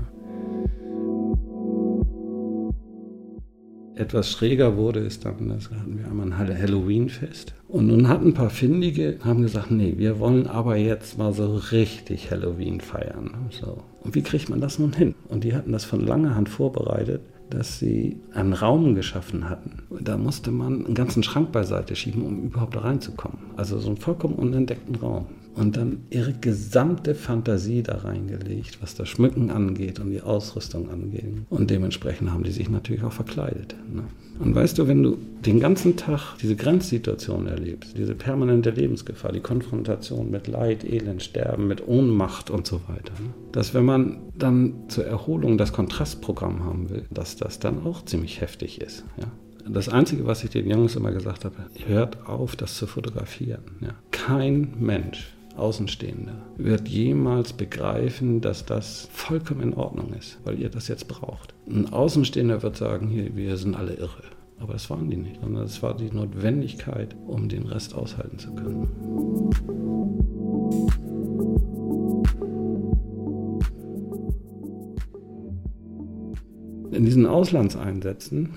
Etwas 4.00 4.30
schräger 4.30 4.76
wurde, 4.76 5.00
ist 5.00 5.24
dann, 5.24 5.48
das 5.48 5.70
hatten 5.70 5.98
wir 5.98 6.06
einmal 6.06 6.32
ein 6.32 6.38
Halloween-Fest. 6.38 7.54
Und 7.68 7.86
nun 7.86 8.08
hatten 8.08 8.28
ein 8.28 8.34
paar 8.34 8.50
Findige, 8.50 9.18
haben 9.22 9.42
gesagt, 9.42 9.70
nee, 9.70 9.94
wir 9.96 10.18
wollen 10.18 10.46
aber 10.46 10.76
jetzt 10.76 11.18
mal 11.18 11.32
so 11.32 11.54
richtig 11.70 12.30
Halloween 12.30 12.80
feiern. 12.80 13.30
So. 13.50 13.82
Und 14.02 14.14
wie 14.14 14.22
kriegt 14.22 14.48
man 14.48 14.60
das 14.60 14.78
nun 14.78 14.92
hin? 14.92 15.14
Und 15.28 15.44
die 15.44 15.54
hatten 15.54 15.72
das 15.72 15.84
von 15.84 16.04
langer 16.04 16.34
Hand 16.34 16.48
vorbereitet 16.48 17.20
dass 17.50 17.80
sie 17.80 18.16
einen 18.32 18.52
Raum 18.52 18.94
geschaffen 18.94 19.50
hatten. 19.50 19.82
Da 20.00 20.16
musste 20.16 20.52
man 20.52 20.86
einen 20.86 20.94
ganzen 20.94 21.22
Schrank 21.22 21.52
beiseite 21.52 21.96
schieben, 21.96 22.24
um 22.24 22.44
überhaupt 22.44 22.76
da 22.76 22.80
reinzukommen. 22.80 23.38
Also 23.56 23.78
so 23.78 23.88
einen 23.88 23.96
vollkommen 23.96 24.36
unentdeckten 24.36 24.94
Raum 24.94 25.26
und 25.60 25.76
dann 25.76 26.06
ihre 26.08 26.32
gesamte 26.32 27.14
Fantasie 27.14 27.82
da 27.82 27.98
reingelegt, 27.98 28.78
was 28.80 28.94
das 28.94 29.10
Schmücken 29.10 29.50
angeht 29.50 30.00
und 30.00 30.10
die 30.10 30.22
Ausrüstung 30.22 30.90
angeht. 30.90 31.26
Und 31.50 31.70
dementsprechend 31.70 32.32
haben 32.32 32.44
die 32.44 32.50
sich 32.50 32.70
natürlich 32.70 33.04
auch 33.04 33.12
verkleidet. 33.12 33.76
Ne? 33.92 34.04
Und 34.38 34.54
weißt 34.54 34.78
du, 34.78 34.88
wenn 34.88 35.02
du 35.02 35.18
den 35.44 35.60
ganzen 35.60 35.96
Tag 35.96 36.38
diese 36.40 36.56
Grenzsituation 36.56 37.46
erlebst, 37.46 37.96
diese 37.98 38.14
permanente 38.14 38.70
Lebensgefahr, 38.70 39.32
die 39.32 39.40
Konfrontation 39.40 40.30
mit 40.30 40.46
Leid, 40.46 40.82
Elend, 40.82 41.22
Sterben, 41.22 41.68
mit 41.68 41.86
Ohnmacht 41.86 42.48
und 42.48 42.66
so 42.66 42.80
weiter, 42.88 43.12
ne? 43.22 43.34
dass 43.52 43.74
wenn 43.74 43.84
man 43.84 44.16
dann 44.38 44.72
zur 44.88 45.04
Erholung 45.04 45.58
das 45.58 45.74
Kontrastprogramm 45.74 46.64
haben 46.64 46.88
will, 46.88 47.04
dass 47.10 47.36
das 47.36 47.58
dann 47.58 47.84
auch 47.84 48.02
ziemlich 48.06 48.40
heftig 48.40 48.80
ist. 48.80 49.04
Ja? 49.18 49.26
Das 49.68 49.90
Einzige, 49.90 50.26
was 50.26 50.42
ich 50.42 50.48
den 50.48 50.70
Jungs 50.70 50.96
immer 50.96 51.12
gesagt 51.12 51.44
habe, 51.44 51.56
hört 51.86 52.26
auf, 52.26 52.56
das 52.56 52.76
zu 52.76 52.86
fotografieren. 52.86 53.60
Ja. 53.82 53.90
Kein 54.10 54.72
Mensch 54.78 55.34
Außenstehender 55.60 56.46
wird 56.56 56.88
jemals 56.88 57.52
begreifen, 57.52 58.40
dass 58.40 58.64
das 58.64 59.08
vollkommen 59.12 59.60
in 59.60 59.74
Ordnung 59.74 60.14
ist, 60.14 60.38
weil 60.44 60.58
ihr 60.58 60.70
das 60.70 60.88
jetzt 60.88 61.06
braucht. 61.06 61.54
Ein 61.68 61.92
Außenstehender 61.92 62.62
wird 62.62 62.76
sagen, 62.76 63.08
hier, 63.08 63.36
wir 63.36 63.56
sind 63.56 63.76
alle 63.76 63.94
irre. 63.94 64.22
Aber 64.58 64.72
das 64.72 64.90
waren 64.90 65.10
die 65.10 65.16
nicht, 65.16 65.40
sondern 65.40 65.64
es 65.64 65.82
war 65.82 65.96
die 65.96 66.10
Notwendigkeit, 66.10 67.14
um 67.26 67.48
den 67.48 67.66
Rest 67.66 67.94
aushalten 67.94 68.38
zu 68.38 68.54
können. 68.54 68.88
In 76.92 77.04
diesen 77.04 77.26
Auslandseinsätzen 77.26 78.50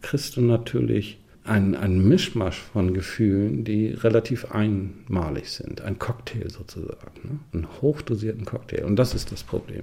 kriegst 0.00 0.36
du 0.36 0.40
natürlich 0.40 1.21
ein, 1.44 1.74
ein 1.74 2.06
Mischmasch 2.06 2.60
von 2.60 2.94
Gefühlen, 2.94 3.64
die 3.64 3.88
relativ 3.88 4.52
einmalig 4.52 5.50
sind. 5.50 5.80
Ein 5.80 5.98
Cocktail 5.98 6.48
sozusagen. 6.48 7.20
Ne? 7.24 7.38
Einen 7.52 7.68
hochdosierten 7.80 8.44
Cocktail. 8.44 8.84
Und 8.84 8.96
das 8.96 9.14
ist 9.14 9.32
das 9.32 9.42
Problem. 9.42 9.82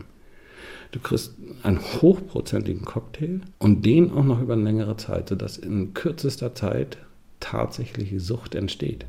Du 0.91 0.99
kriegst 0.99 1.35
einen 1.63 1.79
hochprozentigen 1.79 2.83
Cocktail 2.83 3.41
und 3.59 3.85
den 3.85 4.11
auch 4.11 4.23
noch 4.23 4.41
über 4.41 4.53
eine 4.53 4.63
längere 4.63 4.97
Zeit, 4.97 5.29
sodass 5.29 5.57
in 5.57 5.93
kürzester 5.93 6.55
Zeit 6.55 6.97
tatsächliche 7.39 8.19
Sucht 8.19 8.55
entsteht. 8.55 9.05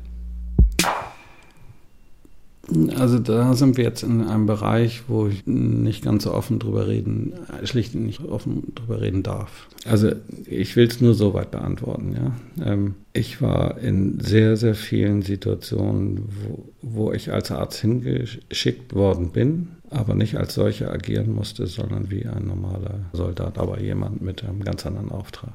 Also 2.97 3.19
da 3.19 3.53
sind 3.53 3.77
wir 3.77 3.83
jetzt 3.83 4.03
in 4.03 4.21
einem 4.21 4.45
Bereich, 4.45 5.03
wo 5.07 5.27
ich 5.27 5.45
nicht 5.45 6.03
ganz 6.03 6.23
so 6.23 6.33
offen 6.33 6.59
drüber 6.59 6.87
reden, 6.87 7.33
schlicht 7.63 7.95
nicht 7.95 8.23
offen 8.23 8.73
drüber 8.75 9.01
reden 9.01 9.23
darf. 9.23 9.67
Also 9.85 10.11
ich 10.45 10.75
will 10.75 10.87
es 10.87 11.01
nur 11.01 11.13
so 11.13 11.33
weit 11.33 11.51
beantworten, 11.51 12.13
ja. 12.13 12.65
Ähm, 12.65 12.95
ich 13.13 13.41
war 13.41 13.77
in 13.79 14.19
sehr, 14.21 14.55
sehr 14.55 14.75
vielen 14.75 15.21
Situationen, 15.21 16.21
wo, 16.47 16.63
wo 16.81 17.11
ich 17.11 17.33
als 17.33 17.51
Arzt 17.51 17.81
hingeschickt 17.81 18.95
worden 18.95 19.31
bin, 19.31 19.69
aber 19.89 20.15
nicht 20.15 20.37
als 20.37 20.53
solcher 20.53 20.91
agieren 20.91 21.33
musste, 21.33 21.67
sondern 21.67 22.09
wie 22.09 22.25
ein 22.25 22.47
normaler 22.47 23.01
Soldat, 23.11 23.57
aber 23.57 23.81
jemand 23.81 24.21
mit 24.21 24.43
einem 24.43 24.63
ganz 24.63 24.85
anderen 24.85 25.11
Auftrag. 25.11 25.53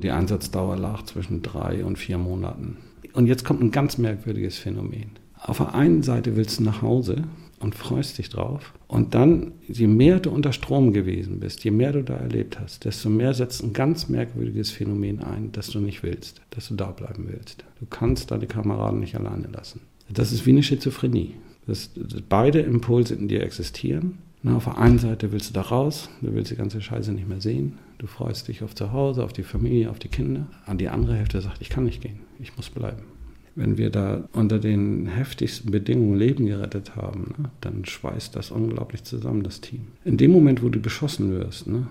Die 0.00 0.10
Einsatzdauer 0.12 0.76
lag 0.76 1.02
zwischen 1.06 1.42
drei 1.42 1.84
und 1.84 1.98
vier 1.98 2.18
Monaten. 2.18 2.76
Und 3.12 3.26
jetzt 3.26 3.44
kommt 3.44 3.62
ein 3.62 3.70
ganz 3.70 3.98
merkwürdiges 3.98 4.58
Phänomen. 4.58 5.10
Auf 5.40 5.58
der 5.58 5.74
einen 5.74 6.02
Seite 6.02 6.36
willst 6.36 6.58
du 6.58 6.64
nach 6.64 6.82
Hause 6.82 7.24
und 7.60 7.74
freust 7.74 8.18
dich 8.18 8.28
drauf. 8.28 8.72
Und 8.86 9.14
dann, 9.14 9.52
je 9.66 9.86
mehr 9.86 10.20
du 10.20 10.30
unter 10.30 10.52
Strom 10.52 10.92
gewesen 10.92 11.40
bist, 11.40 11.64
je 11.64 11.70
mehr 11.70 11.92
du 11.92 12.02
da 12.02 12.16
erlebt 12.16 12.58
hast, 12.60 12.84
desto 12.84 13.08
mehr 13.08 13.34
setzt 13.34 13.62
ein 13.62 13.72
ganz 13.72 14.08
merkwürdiges 14.08 14.70
Phänomen 14.70 15.22
ein, 15.22 15.52
dass 15.52 15.70
du 15.70 15.80
nicht 15.80 16.02
willst, 16.02 16.40
dass 16.50 16.68
du 16.68 16.74
da 16.74 16.90
bleiben 16.90 17.26
willst. 17.28 17.64
Du 17.80 17.86
kannst 17.86 18.30
deine 18.30 18.46
Kameraden 18.46 19.00
nicht 19.00 19.16
alleine 19.16 19.48
lassen. 19.48 19.80
Das 20.08 20.32
ist 20.32 20.46
wie 20.46 20.50
eine 20.50 20.62
Schizophrenie. 20.62 21.34
Das, 21.66 21.90
das 21.94 22.22
beide 22.22 22.60
Impulse 22.60 23.14
in 23.14 23.28
dir 23.28 23.42
existieren. 23.42 24.18
Na, 24.42 24.56
auf 24.56 24.64
der 24.64 24.78
einen 24.78 24.98
Seite 24.98 25.32
willst 25.32 25.50
du 25.50 25.54
da 25.54 25.62
raus, 25.62 26.08
du 26.22 26.32
willst 26.32 26.50
die 26.50 26.56
ganze 26.56 26.80
Scheiße 26.80 27.12
nicht 27.12 27.28
mehr 27.28 27.40
sehen. 27.40 27.78
Du 27.98 28.06
freust 28.06 28.46
dich 28.46 28.62
auf 28.62 28.74
zu 28.74 28.92
Hause, 28.92 29.24
auf 29.24 29.32
die 29.32 29.42
Familie, 29.42 29.90
auf 29.90 29.98
die 29.98 30.08
Kinder. 30.08 30.46
An 30.66 30.78
die 30.78 30.88
andere 30.88 31.16
Hälfte 31.16 31.40
sagt, 31.40 31.60
ich 31.60 31.68
kann 31.68 31.84
nicht 31.84 32.00
gehen, 32.00 32.20
ich 32.38 32.56
muss 32.56 32.70
bleiben. 32.70 33.02
Wenn 33.56 33.76
wir 33.76 33.90
da 33.90 34.28
unter 34.32 34.60
den 34.60 35.08
heftigsten 35.08 35.72
Bedingungen 35.72 36.16
Leben 36.16 36.46
gerettet 36.46 36.94
haben, 36.94 37.34
ne, 37.38 37.50
dann 37.60 37.84
schweißt 37.84 38.36
das 38.36 38.52
unglaublich 38.52 39.02
zusammen, 39.02 39.42
das 39.42 39.60
Team. 39.60 39.80
In 40.04 40.16
dem 40.16 40.30
Moment, 40.30 40.62
wo 40.62 40.68
du 40.68 40.78
beschossen 40.78 41.32
wirst, 41.32 41.66
ne, 41.66 41.88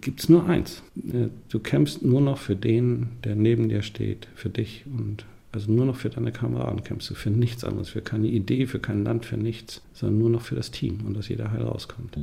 gibt 0.00 0.20
es 0.20 0.30
nur 0.30 0.48
eins. 0.48 0.82
Du 0.94 1.58
kämpfst 1.58 2.02
nur 2.02 2.22
noch 2.22 2.38
für 2.38 2.56
den, 2.56 3.08
der 3.22 3.36
neben 3.36 3.68
dir 3.68 3.82
steht, 3.82 4.28
für 4.34 4.48
dich 4.48 4.86
und 4.86 5.26
also 5.52 5.70
nur 5.70 5.84
noch 5.84 5.96
für 5.96 6.08
deine 6.08 6.32
Kameraden 6.32 6.84
kämpfst 6.84 7.10
du, 7.10 7.14
für 7.14 7.28
nichts 7.28 7.64
anderes, 7.64 7.90
für 7.90 8.00
keine 8.00 8.28
Idee, 8.28 8.66
für 8.66 8.78
kein 8.78 9.04
Land, 9.04 9.26
für 9.26 9.36
nichts, 9.36 9.82
sondern 9.92 10.20
nur 10.20 10.30
noch 10.30 10.42
für 10.42 10.54
das 10.54 10.70
Team 10.70 11.00
und 11.04 11.16
dass 11.16 11.28
jeder 11.28 11.50
heil 11.50 11.62
rauskommt. 11.62 12.16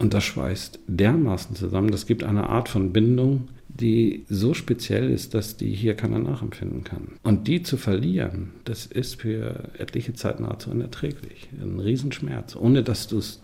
Und 0.00 0.14
das 0.14 0.24
schweißt 0.24 0.80
dermaßen 0.86 1.54
zusammen, 1.54 1.90
das 1.90 2.06
gibt 2.06 2.24
eine 2.24 2.48
Art 2.48 2.70
von 2.70 2.90
Bindung, 2.90 3.48
die 3.68 4.24
so 4.30 4.54
speziell 4.54 5.10
ist, 5.10 5.34
dass 5.34 5.58
die 5.58 5.74
hier 5.74 5.94
keiner 5.94 6.18
nachempfinden 6.18 6.84
kann. 6.84 7.08
Und 7.22 7.46
die 7.48 7.62
zu 7.62 7.76
verlieren, 7.76 8.52
das 8.64 8.86
ist 8.86 9.20
für 9.20 9.68
etliche 9.78 10.14
Zeit 10.14 10.40
nahezu 10.40 10.70
unerträglich. 10.70 11.50
Ein 11.60 11.78
Riesenschmerz, 11.78 12.56
ohne 12.56 12.82
dass 12.82 13.08
du 13.08 13.18
es 13.18 13.42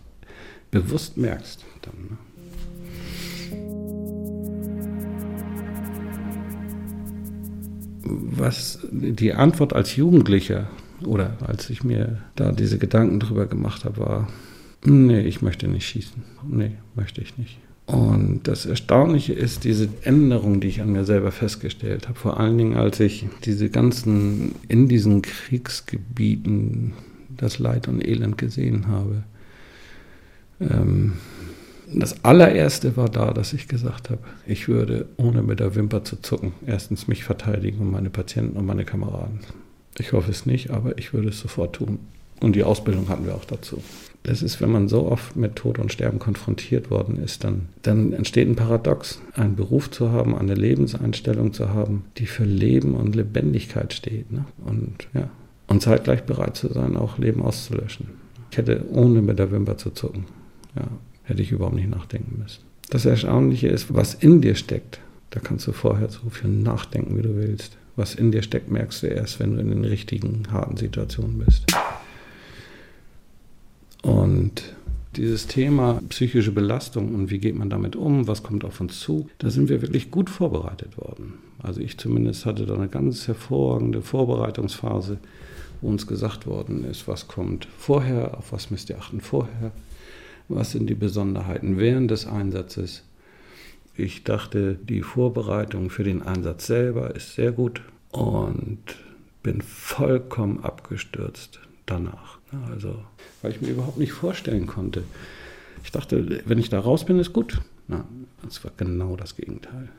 bewusst 0.71 1.15
merkst. 1.15 1.63
Dann, 1.83 1.93
ne? 2.09 2.17
was 8.31 8.79
die 8.91 9.33
Antwort 9.33 9.73
als 9.73 9.95
Jugendlicher 9.95 10.69
oder 11.05 11.37
als 11.45 11.69
ich 11.69 11.83
mir 11.83 12.17
da 12.35 12.51
diese 12.51 12.79
Gedanken 12.79 13.19
drüber 13.19 13.45
gemacht 13.45 13.85
habe, 13.85 13.97
war, 13.97 14.27
nee, 14.91 15.21
ich 15.21 15.41
möchte 15.41 15.67
nicht 15.67 15.87
schießen. 15.87 16.23
Nee, 16.47 16.71
möchte 16.95 17.21
ich 17.21 17.37
nicht. 17.37 17.57
Und 17.87 18.41
das 18.43 18.65
Erstaunliche 18.65 19.31
ist 19.31 19.63
diese 19.63 19.87
Änderung, 20.01 20.59
die 20.59 20.67
ich 20.67 20.81
an 20.81 20.91
mir 20.91 21.05
selber 21.05 21.31
festgestellt 21.31 22.09
habe. 22.09 22.19
Vor 22.19 22.37
allen 22.37 22.57
Dingen, 22.57 22.75
als 22.75 22.99
ich 22.99 23.27
diese 23.45 23.69
ganzen, 23.69 24.55
in 24.67 24.89
diesen 24.89 25.21
Kriegsgebieten 25.21 26.93
das 27.37 27.59
Leid 27.59 27.87
und 27.87 28.05
Elend 28.05 28.37
gesehen 28.37 28.87
habe. 28.87 29.23
Ähm, 30.59 31.13
das 31.93 32.25
allererste 32.25 32.97
war 32.97 33.07
da, 33.07 33.31
dass 33.31 33.53
ich 33.53 33.69
gesagt 33.69 34.09
habe, 34.09 34.21
ich 34.45 34.67
würde, 34.67 35.07
ohne 35.15 35.41
mit 35.41 35.61
der 35.61 35.75
Wimper 35.75 36.03
zu 36.03 36.17
zucken, 36.17 36.51
erstens 36.65 37.07
mich 37.07 37.23
verteidigen 37.23 37.79
und 37.79 37.91
meine 37.91 38.09
Patienten 38.09 38.57
und 38.57 38.65
meine 38.65 38.83
Kameraden. 38.83 39.39
Ich 39.97 40.11
hoffe 40.11 40.29
es 40.29 40.45
nicht, 40.45 40.71
aber 40.71 40.97
ich 40.97 41.13
würde 41.13 41.29
es 41.29 41.39
sofort 41.39 41.77
tun. 41.77 41.99
Und 42.41 42.55
die 42.55 42.63
Ausbildung 42.63 43.07
hatten 43.07 43.25
wir 43.25 43.35
auch 43.35 43.45
dazu. 43.45 43.81
Das 44.27 44.41
ist, 44.41 44.59
wenn 44.59 44.69
man 44.69 44.89
so 44.89 45.09
oft 45.09 45.37
mit 45.37 45.55
Tod 45.55 45.79
und 45.79 45.93
Sterben 45.93 46.19
konfrontiert 46.19 46.91
worden 46.91 47.15
ist, 47.15 47.45
dann, 47.45 47.69
dann 47.81 48.11
entsteht 48.11 48.49
ein 48.49 48.57
Paradox, 48.57 49.21
einen 49.35 49.55
Beruf 49.55 49.89
zu 49.89 50.11
haben, 50.11 50.35
eine 50.35 50.53
Lebenseinstellung 50.53 51.53
zu 51.53 51.69
haben, 51.69 52.03
die 52.17 52.25
für 52.25 52.43
Leben 52.43 52.95
und 52.95 53.15
Lebendigkeit 53.15 53.93
steht. 53.93 54.29
Ne? 54.29 54.43
Und, 54.65 55.07
ja, 55.13 55.29
und 55.67 55.81
zeitgleich 55.81 56.23
bereit 56.23 56.57
zu 56.57 56.67
sein, 56.73 56.97
auch 56.97 57.17
Leben 57.17 57.41
auszulöschen. 57.41 58.07
Ich 58.51 58.57
hätte 58.57 58.83
ohne 58.91 59.21
mit 59.21 59.39
der 59.39 59.49
Wimper 59.49 59.77
zu 59.77 59.91
zucken. 59.91 60.25
Ja, 60.75 60.89
hätte 61.23 61.41
ich 61.41 61.53
überhaupt 61.53 61.75
nicht 61.75 61.89
nachdenken 61.89 62.41
müssen. 62.43 62.63
Das 62.89 63.05
Erstaunliche 63.05 63.69
ist, 63.69 63.93
was 63.93 64.13
in 64.13 64.41
dir 64.41 64.55
steckt. 64.55 64.99
Da 65.29 65.39
kannst 65.39 65.65
du 65.67 65.71
vorher 65.71 66.09
so 66.09 66.29
viel 66.29 66.49
nachdenken, 66.49 67.17
wie 67.17 67.21
du 67.21 67.37
willst. 67.37 67.77
Was 67.95 68.13
in 68.13 68.33
dir 68.33 68.43
steckt, 68.43 68.69
merkst 68.69 69.03
du 69.03 69.07
erst, 69.07 69.39
wenn 69.39 69.55
du 69.55 69.61
in 69.61 69.69
den 69.69 69.85
richtigen, 69.85 70.43
harten 70.51 70.75
Situationen 70.75 71.39
bist. 71.39 71.65
Und 74.07 74.63
dieses 75.17 75.47
Thema 75.47 76.01
psychische 76.07 76.53
Belastung 76.53 77.13
und 77.13 77.29
wie 77.29 77.39
geht 77.39 77.57
man 77.57 77.69
damit 77.69 77.97
um, 77.97 78.25
was 78.25 78.41
kommt 78.41 78.63
auf 78.63 78.79
uns 78.79 79.01
zu, 79.01 79.29
da 79.37 79.49
sind 79.49 79.67
wir 79.67 79.81
wirklich 79.81 80.11
gut 80.11 80.29
vorbereitet 80.29 80.97
worden. 80.97 81.33
Also 81.61 81.81
ich 81.81 81.97
zumindest 81.97 82.45
hatte 82.45 82.65
da 82.65 82.75
eine 82.75 82.87
ganz 82.87 83.27
hervorragende 83.27 84.01
Vorbereitungsphase, 84.01 85.17
wo 85.81 85.89
uns 85.89 86.07
gesagt 86.07 86.47
worden 86.47 86.85
ist, 86.85 87.09
was 87.09 87.27
kommt 87.27 87.67
vorher, 87.77 88.37
auf 88.37 88.53
was 88.53 88.71
müsst 88.71 88.89
ihr 88.89 88.97
achten 88.97 89.19
vorher, 89.19 89.71
was 90.47 90.71
sind 90.71 90.89
die 90.89 90.95
Besonderheiten 90.95 91.77
während 91.77 92.09
des 92.09 92.27
Einsatzes. 92.27 93.03
Ich 93.93 94.23
dachte, 94.23 94.75
die 94.75 95.01
Vorbereitung 95.01 95.89
für 95.89 96.05
den 96.05 96.21
Einsatz 96.21 96.67
selber 96.67 97.13
ist 97.13 97.35
sehr 97.35 97.51
gut 97.51 97.81
und 98.11 98.79
bin 99.43 99.61
vollkommen 99.61 100.63
abgestürzt 100.63 101.59
danach. 101.85 102.36
Also, 102.51 103.03
weil 103.41 103.51
ich 103.51 103.61
mir 103.61 103.69
überhaupt 103.69 103.97
nicht 103.97 104.13
vorstellen 104.13 104.67
konnte. 104.67 105.03
Ich 105.83 105.91
dachte, 105.91 106.41
wenn 106.45 106.57
ich 106.57 106.69
da 106.69 106.79
raus 106.79 107.05
bin, 107.05 107.19
ist 107.19 107.33
gut. 107.33 107.61
Na, 107.87 108.05
das 108.43 108.63
war 108.63 108.71
genau 108.77 109.15
das 109.15 109.35
Gegenteil. 109.35 109.89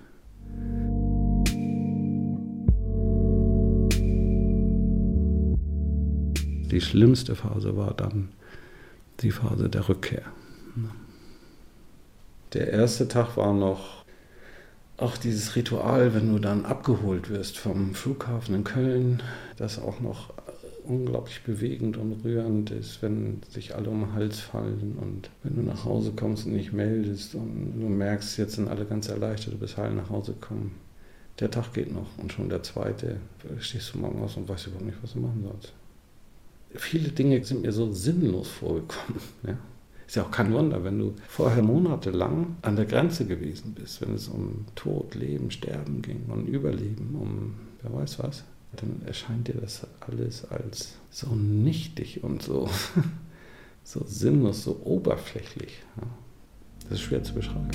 Die 6.71 6.81
schlimmste 6.83 7.35
Phase 7.35 7.77
war 7.77 7.95
dann 7.95 8.29
die 9.21 9.31
Phase 9.31 9.69
der 9.69 9.89
Rückkehr. 9.89 10.23
Der 12.53 12.71
erste 12.71 13.09
Tag 13.09 13.37
war 13.37 13.53
noch 13.53 14.05
auch 14.97 15.17
dieses 15.17 15.55
Ritual, 15.55 16.15
wenn 16.15 16.33
du 16.33 16.39
dann 16.39 16.67
abgeholt 16.67 17.31
wirst 17.31 17.57
vom 17.57 17.95
Flughafen 17.95 18.55
in 18.55 18.65
Köln, 18.65 19.23
das 19.57 19.79
auch 19.79 20.01
noch 20.01 20.33
unglaublich 20.89 21.43
bewegend 21.43 21.97
und 21.97 22.25
rührend 22.25 22.71
ist, 22.71 23.03
wenn 23.03 23.41
sich 23.49 23.75
alle 23.75 23.91
um 23.91 24.01
den 24.01 24.13
Hals 24.15 24.41
fallen 24.41 24.97
und 25.01 25.31
wenn 25.43 25.57
du 25.57 25.63
nach 25.63 25.85
Hause 25.85 26.13
kommst 26.17 26.47
und 26.47 26.53
nicht 26.53 26.73
meldest 26.73 27.35
und 27.35 27.75
du 27.79 27.89
merkst, 27.89 28.39
jetzt 28.39 28.55
sind 28.55 28.69
alle 28.69 28.85
ganz 28.85 29.09
erleichtert, 29.09 29.55
du 29.55 29.59
bist 29.59 29.77
heil 29.77 29.93
nach 29.93 30.11
Hause 30.11 30.33
gekommen. 30.33 30.75
Der 31.41 31.51
Tag 31.51 31.73
geht 31.73 31.93
noch 31.93 32.19
und 32.19 32.33
schon 32.33 32.49
der 32.49 32.63
zweite 32.63 33.17
stehst 33.61 33.95
du 33.95 33.99
morgen 33.99 34.21
aus 34.23 34.37
und 34.37 34.49
weißt 34.49 34.67
überhaupt 34.67 34.87
nicht, 34.87 34.99
was 35.03 35.13
du 35.13 35.21
machen 35.21 35.45
sollst. 35.45 35.73
Viele 36.75 37.11
Dinge 37.11 37.43
sind 37.45 37.63
mir 37.63 37.73
so 37.73 37.93
sinnlos 37.93 38.49
vorgekommen. 38.49 39.21
Ja? 39.47 39.57
Ist 40.07 40.17
ja 40.17 40.23
auch 40.23 40.31
kein 40.31 40.55
Wunder, 40.55 40.83
wenn 40.85 40.99
du 40.99 41.15
vorher 41.29 41.63
monatelang 41.63 42.57
an 42.63 42.77
der 42.77 42.87
Grenze 42.87 43.27
gewesen 43.27 43.75
bist, 43.75 44.01
wenn 44.01 44.15
es 44.15 44.27
um 44.29 44.65
Tod, 44.75 45.15
Leben, 45.15 45.51
Sterben 45.51 46.01
ging, 46.01 46.25
um 46.29 46.47
Überleben, 46.47 47.15
um 47.21 47.55
wer 47.83 47.93
weiß 47.93 48.19
was 48.21 48.43
dann 48.77 49.03
erscheint 49.07 49.49
dir 49.49 49.55
das 49.55 49.87
alles 50.01 50.45
als 50.51 50.95
so 51.11 51.35
nichtig 51.35 52.23
und 52.23 52.43
so, 52.43 52.69
so 53.85 54.05
sinnlos, 54.07 54.65
so 54.65 54.81
oberflächlich. 54.85 55.83
Das 56.83 56.99
ist 56.99 57.01
schwer 57.01 57.23
zu 57.23 57.35
beschreiben. 57.35 57.71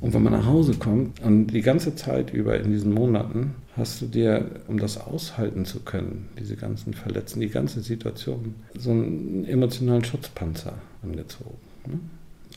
Und 0.00 0.14
wenn 0.14 0.22
man 0.22 0.32
nach 0.32 0.46
Hause 0.46 0.74
kommt 0.74 1.20
und 1.20 1.48
die 1.48 1.60
ganze 1.60 1.94
Zeit 1.96 2.32
über 2.32 2.58
in 2.58 2.70
diesen 2.70 2.94
Monaten 2.94 3.56
hast 3.76 4.00
du 4.00 4.06
dir, 4.06 4.62
um 4.68 4.78
das 4.78 4.98
aushalten 4.98 5.64
zu 5.64 5.80
können, 5.80 6.28
diese 6.38 6.56
ganzen 6.56 6.94
Verletzungen, 6.94 7.42
die 7.42 7.52
ganze 7.52 7.80
Situation, 7.80 8.54
so 8.76 8.90
einen 8.90 9.44
emotionalen 9.44 10.04
Schutzpanzer 10.04 10.74
angezogen. 11.02 11.58
Ne? 11.86 12.00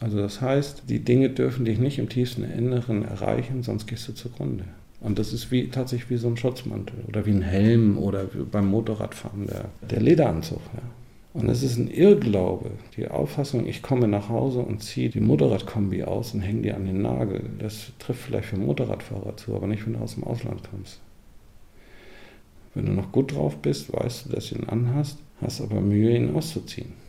Also 0.02 0.18
das 0.18 0.42
heißt, 0.42 0.84
die 0.90 1.00
Dinge 1.00 1.30
dürfen 1.30 1.64
dich 1.64 1.78
nicht 1.78 2.00
im 2.00 2.10
tiefsten 2.10 2.44
Inneren 2.44 3.06
erreichen, 3.06 3.62
sonst 3.62 3.86
gehst 3.86 4.08
du 4.08 4.14
zugrunde. 4.14 4.66
Und 5.00 5.20
das 5.20 5.32
ist 5.32 5.52
wie, 5.52 5.68
tatsächlich 5.70 6.10
wie 6.10 6.18
so 6.18 6.28
ein 6.28 6.38
Schutzmantel 6.38 6.96
oder 7.08 7.26
wie 7.26 7.32
ein 7.32 7.44
Helm 7.44 7.98
oder 7.98 8.26
beim 8.52 8.68
Motorradfahren 8.68 9.48
der, 9.48 9.66
der 9.88 10.02
Lederanzug. 10.02 10.62
Ja. 10.74 10.82
Und 11.34 11.50
es 11.50 11.64
ist 11.64 11.78
ein 11.78 11.90
Irrglaube, 11.90 12.72
die 12.98 13.08
Auffassung, 13.08 13.66
ich 13.66 13.82
komme 13.84 14.08
nach 14.08 14.28
Hause 14.28 14.60
und 14.60 14.84
ziehe 14.84 15.10
die 15.10 15.22
Motorradkombi 15.22 16.04
aus 16.04 16.34
und 16.34 16.42
hänge 16.42 16.64
die 16.64 16.74
an 16.74 16.86
den 16.86 17.02
Nagel. 17.04 17.44
Das 17.60 17.92
trifft 18.00 18.22
vielleicht 18.24 18.50
für 18.50 18.58
Motorradfahrer 18.58 19.38
zu, 19.38 19.56
aber 19.56 19.68
nicht, 19.68 19.86
wenn 19.86 19.94
du 19.94 20.00
aus 20.00 20.16
dem 20.16 20.24
Ausland 20.24 20.62
kommst. 20.70 21.00
Wenn 22.74 22.88
du 22.88 22.92
noch 22.94 23.12
gut 23.12 23.34
drauf 23.34 23.58
bist, 23.58 23.94
weißt 23.94 24.26
du, 24.26 24.30
dass 24.32 24.50
du 24.50 24.56
ihn 24.56 24.68
anhast, 24.68 25.20
hast 25.42 25.62
aber 25.62 25.80
Mühe, 25.80 26.16
ihn 26.16 26.36
auszuziehen. 26.36 27.01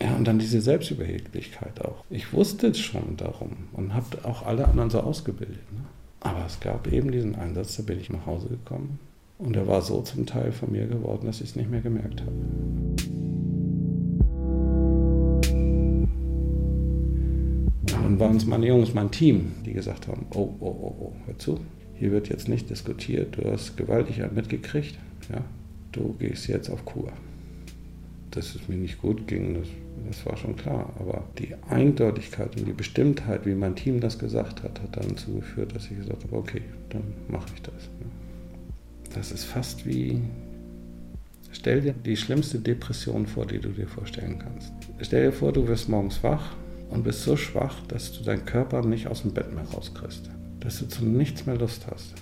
Ja, 0.00 0.14
und 0.14 0.28
dann 0.28 0.38
diese 0.38 0.60
Selbstüberheblichkeit 0.60 1.84
auch. 1.84 2.04
Ich 2.08 2.32
wusste 2.32 2.68
es 2.68 2.78
schon 2.78 3.16
darum 3.16 3.50
und 3.72 3.94
habe 3.94 4.24
auch 4.24 4.46
alle 4.46 4.68
anderen 4.68 4.90
so 4.90 5.00
ausgebildet. 5.00 5.72
Ne? 5.72 5.80
Aber 6.20 6.46
es 6.46 6.60
gab 6.60 6.92
eben 6.92 7.10
diesen 7.10 7.34
Einsatz, 7.34 7.76
da 7.76 7.82
bin 7.82 7.98
ich 7.98 8.10
nach 8.10 8.24
Hause 8.26 8.48
gekommen 8.48 9.00
und 9.38 9.56
er 9.56 9.66
war 9.66 9.82
so 9.82 10.00
zum 10.02 10.24
Teil 10.24 10.52
von 10.52 10.70
mir 10.70 10.86
geworden, 10.86 11.26
dass 11.26 11.40
ich 11.40 11.50
es 11.50 11.56
nicht 11.56 11.70
mehr 11.70 11.80
gemerkt 11.80 12.20
habe. 12.20 12.32
Und 18.06 18.20
waren 18.20 18.36
es 18.36 18.46
meine 18.46 18.66
Jungs, 18.66 18.94
mein 18.94 19.10
Team, 19.10 19.52
die 19.66 19.72
gesagt 19.72 20.06
haben, 20.06 20.26
oh, 20.30 20.54
oh, 20.60 20.66
oh, 20.66 20.96
oh, 21.00 21.12
hör 21.26 21.38
zu, 21.38 21.58
hier 21.96 22.12
wird 22.12 22.28
jetzt 22.28 22.48
nicht 22.48 22.70
diskutiert, 22.70 23.36
du 23.36 23.50
hast 23.50 23.76
gewaltig 23.76 24.22
mitgekriegt, 24.32 24.96
ja, 25.30 25.42
du 25.92 26.14
gehst 26.18 26.46
jetzt 26.46 26.70
auf 26.70 26.84
Kur 26.84 27.12
dass 28.30 28.54
es 28.54 28.68
mir 28.68 28.76
nicht 28.76 29.00
gut 29.00 29.26
ging, 29.26 29.54
das, 29.54 29.68
das, 30.08 30.26
war 30.26 30.36
schon 30.36 30.56
klar. 30.56 30.92
Aber 30.98 31.24
die 31.38 31.54
Eindeutigkeit 31.68 32.56
und 32.56 32.66
die 32.66 32.72
Bestimmtheit, 32.72 33.46
wie 33.46 33.54
mein 33.54 33.76
Team 33.76 34.00
das 34.00 34.18
gesagt 34.18 34.62
hat, 34.62 34.80
hat 34.80 34.96
dann 34.96 35.08
dazu 35.10 35.34
geführt, 35.34 35.74
dass 35.74 35.90
ich 35.90 35.96
gesagt 35.96 36.24
habe, 36.24 36.36
okay, 36.36 36.62
dann 36.90 37.02
mache 37.28 37.48
ich 37.54 37.62
das. 37.62 37.88
Das 39.14 39.32
ist 39.32 39.44
fast 39.44 39.86
wie, 39.86 40.20
stell 41.52 41.80
dir 41.80 41.92
die 41.92 42.16
schlimmste 42.16 42.58
Depression 42.58 43.26
vor, 43.26 43.46
die 43.46 43.58
du 43.58 43.70
dir 43.70 43.88
vorstellen 43.88 44.38
kannst. 44.38 44.72
Stell 45.00 45.26
dir 45.26 45.32
vor, 45.32 45.52
du 45.52 45.66
wirst 45.66 45.88
morgens 45.88 46.22
wach 46.22 46.54
und 46.90 47.04
bist 47.04 47.22
so 47.22 47.36
schwach, 47.36 47.76
dass 47.88 48.12
du 48.12 48.24
deinen 48.24 48.44
Körper 48.44 48.84
nicht 48.84 49.08
aus 49.08 49.22
dem 49.22 49.32
Bett 49.32 49.54
mehr 49.54 49.64
rauskriegst. 49.64 50.30
Dass 50.60 50.80
du 50.80 50.88
zu 50.88 51.04
nichts 51.04 51.46
mehr 51.46 51.56
Lust 51.56 51.86
hast. 51.88 52.14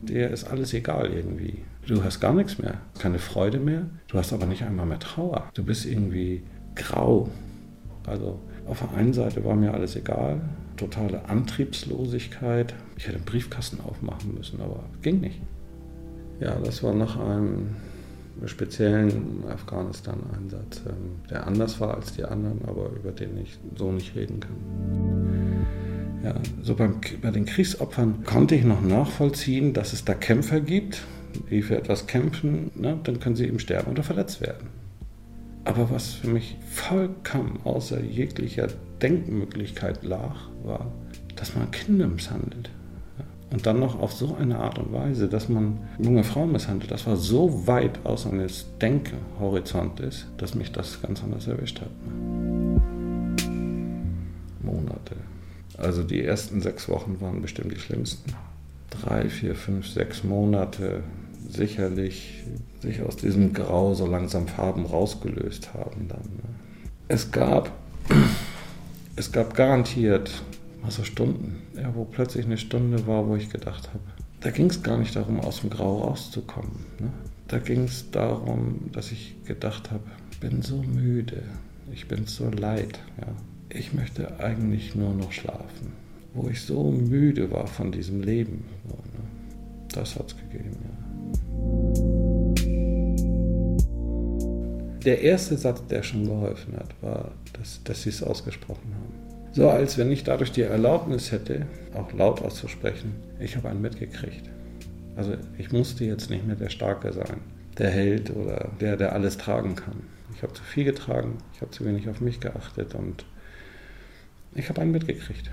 Dir 0.00 0.30
ist 0.30 0.44
alles 0.44 0.72
egal 0.72 1.12
irgendwie. 1.12 1.58
Du 1.86 2.02
hast 2.02 2.20
gar 2.20 2.32
nichts 2.32 2.58
mehr, 2.58 2.80
keine 2.98 3.18
Freude 3.18 3.58
mehr. 3.58 3.86
Du 4.08 4.16
hast 4.16 4.32
aber 4.32 4.46
nicht 4.46 4.62
einmal 4.62 4.86
mehr 4.86 4.98
Trauer. 4.98 5.50
Du 5.54 5.64
bist 5.64 5.84
irgendwie 5.84 6.42
grau. 6.74 7.28
Also 8.06 8.38
auf 8.66 8.80
der 8.80 8.96
einen 8.96 9.12
Seite 9.12 9.44
war 9.44 9.54
mir 9.54 9.74
alles 9.74 9.96
egal, 9.96 10.40
totale 10.76 11.24
Antriebslosigkeit. 11.28 12.74
Ich 12.96 13.06
hätte 13.06 13.16
einen 13.16 13.24
Briefkasten 13.24 13.80
aufmachen 13.80 14.34
müssen, 14.34 14.60
aber 14.60 14.84
ging 15.02 15.20
nicht. 15.20 15.40
Ja, 16.40 16.56
das 16.64 16.82
war 16.82 16.94
nach 16.94 17.18
einem 17.18 17.68
speziellen 18.46 19.44
Afghanistan-Einsatz, 19.48 20.82
ähm, 20.86 21.20
der 21.30 21.46
anders 21.46 21.80
war 21.80 21.94
als 21.94 22.14
die 22.14 22.24
anderen, 22.24 22.60
aber 22.66 22.90
über 22.90 23.12
den 23.12 23.36
ich 23.38 23.58
so 23.76 23.92
nicht 23.92 24.16
reden 24.16 24.40
kann. 24.40 25.66
Ja, 26.24 26.34
so 26.62 26.74
beim, 26.74 27.00
bei 27.20 27.30
den 27.30 27.46
Kriegsopfern 27.46 28.24
konnte 28.24 28.54
ich 28.54 28.64
noch 28.64 28.80
nachvollziehen, 28.80 29.72
dass 29.72 29.92
es 29.92 30.04
da 30.04 30.14
Kämpfer 30.14 30.60
gibt, 30.60 31.02
die 31.50 31.62
für 31.62 31.76
etwas 31.76 32.06
kämpfen, 32.06 32.70
ne, 32.74 32.98
dann 33.02 33.20
können 33.20 33.36
sie 33.36 33.46
eben 33.46 33.58
sterben 33.58 33.90
oder 33.90 34.02
verletzt 34.02 34.40
werden. 34.40 34.81
Aber 35.64 35.90
was 35.90 36.14
für 36.14 36.28
mich 36.28 36.56
vollkommen 36.70 37.60
außer 37.64 38.00
jeglicher 38.00 38.68
Denkmöglichkeit 39.00 40.02
lag, 40.02 40.34
war, 40.64 40.92
dass 41.36 41.54
man 41.54 41.70
Kinder 41.70 42.08
misshandelt. 42.08 42.70
Und 43.52 43.66
dann 43.66 43.80
noch 43.80 44.00
auf 44.00 44.12
so 44.12 44.34
eine 44.34 44.58
Art 44.58 44.78
und 44.78 44.92
Weise, 44.92 45.28
dass 45.28 45.50
man 45.50 45.78
junge 45.98 46.24
Frauen 46.24 46.52
misshandelt. 46.52 46.90
Das 46.90 47.06
war 47.06 47.16
so 47.16 47.66
weit 47.66 48.04
aus 48.04 48.26
eines 48.26 48.66
Denkhorizontes, 48.80 50.26
dass 50.38 50.54
mich 50.54 50.72
das 50.72 51.02
ganz 51.02 51.22
anders 51.22 51.46
erwischt 51.46 51.82
hat. 51.82 51.90
Monate. 54.62 55.16
Also 55.76 56.02
die 56.02 56.24
ersten 56.24 56.62
sechs 56.62 56.88
Wochen 56.88 57.20
waren 57.20 57.42
bestimmt 57.42 57.72
die 57.72 57.78
schlimmsten. 57.78 58.32
Drei, 58.88 59.28
vier, 59.28 59.54
fünf, 59.54 59.86
sechs 59.86 60.24
Monate 60.24 61.02
sicherlich 61.48 62.42
sich 62.80 63.02
aus 63.02 63.16
diesem 63.16 63.52
Grau 63.52 63.94
so 63.94 64.06
langsam 64.06 64.48
Farben 64.48 64.86
rausgelöst 64.86 65.74
haben 65.74 66.08
dann. 66.08 66.20
Ne? 66.20 66.54
Es 67.08 67.30
gab, 67.30 67.70
es 69.16 69.32
gab 69.32 69.54
garantiert 69.54 70.42
also 70.82 71.04
Stunden, 71.04 71.62
ja, 71.76 71.94
wo 71.94 72.04
plötzlich 72.04 72.44
eine 72.44 72.58
Stunde 72.58 73.06
war, 73.06 73.28
wo 73.28 73.36
ich 73.36 73.50
gedacht 73.50 73.88
habe, 73.88 74.02
da 74.40 74.50
ging 74.50 74.66
es 74.66 74.82
gar 74.82 74.98
nicht 74.98 75.14
darum, 75.14 75.38
aus 75.40 75.60
dem 75.60 75.70
Grau 75.70 76.02
rauszukommen. 76.02 76.72
Ne? 76.98 77.10
Da 77.46 77.58
ging 77.58 77.84
es 77.84 78.10
darum, 78.10 78.90
dass 78.92 79.12
ich 79.12 79.36
gedacht 79.44 79.90
habe, 79.92 80.02
ich 80.32 80.40
bin 80.40 80.62
so 80.62 80.82
müde, 80.82 81.42
ich 81.92 82.08
bin 82.08 82.26
so 82.26 82.50
leid. 82.50 82.98
Ja? 83.20 83.28
Ich 83.68 83.92
möchte 83.92 84.40
eigentlich 84.40 84.94
nur 84.96 85.14
noch 85.14 85.32
schlafen. 85.32 85.92
Wo 86.34 86.48
ich 86.48 86.62
so 86.62 86.90
müde 86.90 87.50
war 87.52 87.66
von 87.66 87.92
diesem 87.92 88.22
Leben. 88.22 88.64
So, 88.88 88.94
ne? 88.94 89.24
Das 89.94 90.16
hat 90.16 90.28
es 90.28 90.36
gegeben, 90.36 90.76
ja. 90.82 91.01
Der 95.04 95.20
erste 95.20 95.56
Satz, 95.56 95.84
der 95.88 96.02
schon 96.02 96.26
geholfen 96.26 96.76
hat, 96.76 96.94
war, 97.00 97.32
dass, 97.54 97.82
dass 97.82 98.02
sie 98.02 98.10
es 98.10 98.22
ausgesprochen 98.22 98.94
haben. 98.94 99.32
So 99.52 99.68
als 99.68 99.98
wenn 99.98 100.10
ich 100.10 100.24
dadurch 100.24 100.52
die 100.52 100.62
Erlaubnis 100.62 101.32
hätte, 101.32 101.66
auch 101.94 102.12
laut 102.12 102.40
auszusprechen, 102.40 103.12
ich 103.38 103.56
habe 103.56 103.68
einen 103.68 103.82
mitgekriegt. 103.82 104.48
Also 105.16 105.34
ich 105.58 105.72
musste 105.72 106.04
jetzt 106.04 106.30
nicht 106.30 106.46
mehr 106.46 106.56
der 106.56 106.70
Starke 106.70 107.12
sein, 107.12 107.38
der 107.78 107.90
Held 107.90 108.34
oder 108.34 108.70
der, 108.80 108.96
der 108.96 109.12
alles 109.12 109.36
tragen 109.36 109.74
kann. 109.74 110.04
Ich 110.34 110.42
habe 110.42 110.54
zu 110.54 110.62
viel 110.62 110.84
getragen, 110.84 111.38
ich 111.54 111.60
habe 111.60 111.70
zu 111.70 111.84
wenig 111.84 112.08
auf 112.08 112.20
mich 112.20 112.40
geachtet 112.40 112.94
und 112.94 113.26
ich 114.54 114.68
habe 114.68 114.80
einen 114.80 114.92
mitgekriegt. 114.92 115.50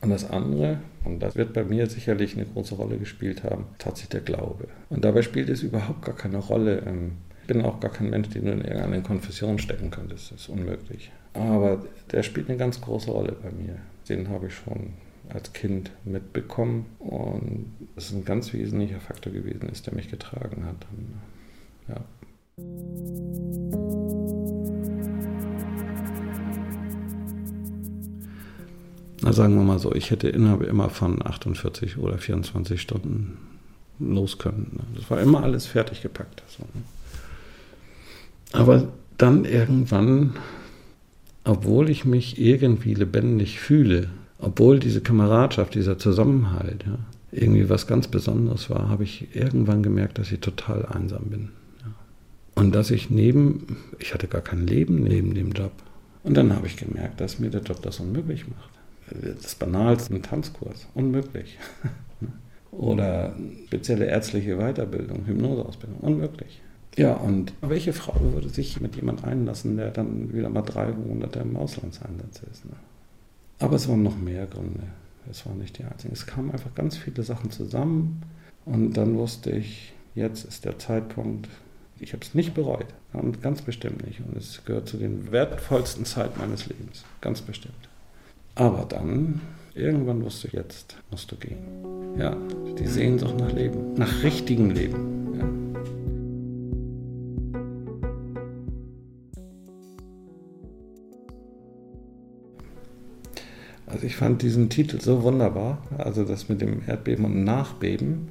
Und 0.00 0.10
das 0.10 0.28
andere, 0.28 0.78
und 1.04 1.20
das 1.20 1.36
wird 1.36 1.52
bei 1.52 1.64
mir 1.64 1.88
sicherlich 1.88 2.34
eine 2.34 2.44
große 2.44 2.74
Rolle 2.74 2.98
gespielt 2.98 3.44
haben, 3.44 3.66
tatsächlich 3.78 4.10
der 4.10 4.20
Glaube. 4.20 4.68
Und 4.90 5.04
dabei 5.04 5.22
spielt 5.22 5.48
es 5.48 5.62
überhaupt 5.62 6.02
gar 6.02 6.14
keine 6.14 6.38
Rolle. 6.38 6.82
Ich 7.44 7.48
bin 7.48 7.60
auch 7.60 7.78
gar 7.78 7.90
kein 7.90 8.08
Mensch, 8.08 8.30
den 8.30 8.46
du 8.46 8.52
in 8.52 8.62
irgendeine 8.62 9.02
Konfession 9.02 9.58
stecken 9.58 9.90
könntest. 9.90 10.32
Das 10.32 10.40
ist 10.40 10.48
unmöglich. 10.48 11.12
Aber 11.34 11.84
der 12.10 12.22
spielt 12.22 12.48
eine 12.48 12.56
ganz 12.56 12.80
große 12.80 13.10
Rolle 13.10 13.32
bei 13.32 13.50
mir. 13.50 13.76
Den 14.08 14.30
habe 14.30 14.46
ich 14.46 14.54
schon 14.54 14.94
als 15.28 15.52
Kind 15.52 15.90
mitbekommen 16.06 16.86
und 17.00 17.66
es 17.96 18.06
ist 18.06 18.14
ein 18.14 18.24
ganz 18.24 18.54
wesentlicher 18.54 18.98
Faktor 18.98 19.30
gewesen 19.30 19.68
ist, 19.68 19.86
der 19.86 19.94
mich 19.94 20.10
getragen 20.10 20.64
hat. 20.64 20.86
Ja. 21.86 22.00
Na, 29.20 29.32
sagen 29.34 29.54
wir 29.54 29.64
mal 29.64 29.78
so, 29.78 29.94
ich 29.94 30.10
hätte 30.10 30.30
immer 30.30 30.88
von 30.88 31.20
48 31.26 31.98
oder 31.98 32.16
24 32.16 32.80
Stunden 32.80 33.36
los 33.98 34.38
können. 34.38 34.70
Ne? 34.72 34.84
Das 34.98 35.10
war 35.10 35.20
immer 35.20 35.42
alles 35.42 35.66
fertig 35.66 36.00
gepackt. 36.00 36.42
So, 36.48 36.62
ne? 36.62 36.82
Aber 38.54 38.88
dann 39.18 39.44
irgendwann, 39.44 40.34
obwohl 41.42 41.90
ich 41.90 42.04
mich 42.04 42.40
irgendwie 42.40 42.94
lebendig 42.94 43.58
fühle, 43.58 44.08
obwohl 44.38 44.78
diese 44.78 45.00
Kameradschaft, 45.00 45.74
dieser 45.74 45.98
Zusammenhalt 45.98 46.84
ja, 46.86 46.98
irgendwie 47.32 47.68
was 47.68 47.88
ganz 47.88 48.06
Besonderes 48.06 48.70
war, 48.70 48.88
habe 48.88 49.02
ich 49.02 49.34
irgendwann 49.34 49.82
gemerkt, 49.82 50.18
dass 50.18 50.30
ich 50.30 50.38
total 50.38 50.86
einsam 50.86 51.24
bin. 51.24 51.48
Ja. 51.80 52.62
Und 52.62 52.74
dass 52.74 52.92
ich 52.92 53.10
neben, 53.10 53.76
ich 53.98 54.14
hatte 54.14 54.28
gar 54.28 54.42
kein 54.42 54.66
Leben 54.66 55.02
neben 55.02 55.34
dem 55.34 55.50
Job. 55.50 55.72
Und 56.22 56.36
dann 56.36 56.54
habe 56.54 56.68
ich 56.68 56.76
gemerkt, 56.76 57.20
dass 57.20 57.40
mir 57.40 57.50
der 57.50 57.62
Job 57.62 57.82
das 57.82 57.98
unmöglich 57.98 58.46
macht. 58.48 58.70
Das 59.42 59.56
Banalste, 59.56 60.14
ein 60.14 60.22
Tanzkurs, 60.22 60.86
unmöglich. 60.94 61.58
Oder 62.70 63.34
spezielle 63.66 64.06
ärztliche 64.06 64.56
Weiterbildung, 64.56 65.26
Hypnoseausbildung, 65.26 65.98
unmöglich. 66.00 66.60
Ja, 66.96 67.14
und 67.14 67.52
welche 67.60 67.92
Frau 67.92 68.14
würde 68.20 68.48
sich 68.48 68.80
mit 68.80 68.94
jemand 68.96 69.24
einlassen, 69.24 69.76
der 69.76 69.90
dann 69.90 70.32
wieder 70.32 70.48
mal 70.48 70.62
drei 70.62 70.92
Monate 70.92 71.40
im 71.40 71.56
Auslandseinsatz 71.56 72.42
ist? 72.50 72.64
Ne? 72.66 72.76
Aber 73.58 73.76
es 73.76 73.88
waren 73.88 74.02
noch 74.02 74.16
mehr 74.16 74.46
Gründe. 74.46 74.84
Es 75.30 75.46
waren 75.46 75.58
nicht 75.58 75.78
die 75.78 75.84
einzigen. 75.84 76.12
Es 76.12 76.26
kamen 76.26 76.50
einfach 76.50 76.74
ganz 76.74 76.96
viele 76.96 77.22
Sachen 77.22 77.50
zusammen 77.50 78.22
und 78.64 78.92
dann 78.92 79.16
wusste 79.16 79.50
ich, 79.50 79.92
jetzt 80.14 80.44
ist 80.44 80.64
der 80.64 80.78
Zeitpunkt. 80.78 81.48
Ich 81.98 82.12
habe 82.12 82.22
es 82.22 82.34
nicht 82.34 82.54
bereut, 82.54 82.86
ganz 83.40 83.62
bestimmt 83.62 84.06
nicht. 84.06 84.20
Und 84.20 84.36
es 84.36 84.64
gehört 84.64 84.88
zu 84.88 84.96
den 84.96 85.32
wertvollsten 85.32 86.04
Zeiten 86.04 86.38
meines 86.40 86.66
Lebens, 86.66 87.04
ganz 87.20 87.40
bestimmt. 87.40 87.74
Aber 88.54 88.84
dann, 88.84 89.40
irgendwann 89.74 90.22
wusste 90.22 90.48
ich, 90.48 90.52
jetzt 90.52 90.96
musst 91.10 91.32
du 91.32 91.36
gehen. 91.36 91.58
Ja, 92.18 92.36
die 92.78 92.86
Sehnsucht 92.86 93.38
nach 93.38 93.52
Leben, 93.52 93.94
nach 93.94 94.22
richtigem 94.22 94.70
Leben. 94.70 95.23
Also 103.94 104.08
ich 104.08 104.16
fand 104.16 104.42
diesen 104.42 104.70
Titel 104.70 105.00
so 105.00 105.22
wunderbar, 105.22 105.78
also 105.98 106.24
das 106.24 106.48
mit 106.48 106.60
dem 106.60 106.82
Erdbeben 106.84 107.24
und 107.24 107.44
Nachbeben. 107.44 108.28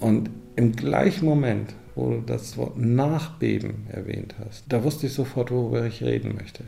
Und 0.00 0.30
im 0.56 0.72
gleichen 0.74 1.26
Moment, 1.26 1.72
wo 1.94 2.10
du 2.10 2.22
das 2.26 2.56
Wort 2.56 2.76
Nachbeben 2.76 3.86
erwähnt 3.88 4.34
hast, 4.44 4.64
da 4.68 4.82
wusste 4.82 5.06
ich 5.06 5.12
sofort, 5.12 5.52
worüber 5.52 5.86
ich 5.86 6.02
reden 6.02 6.34
möchte. 6.34 6.64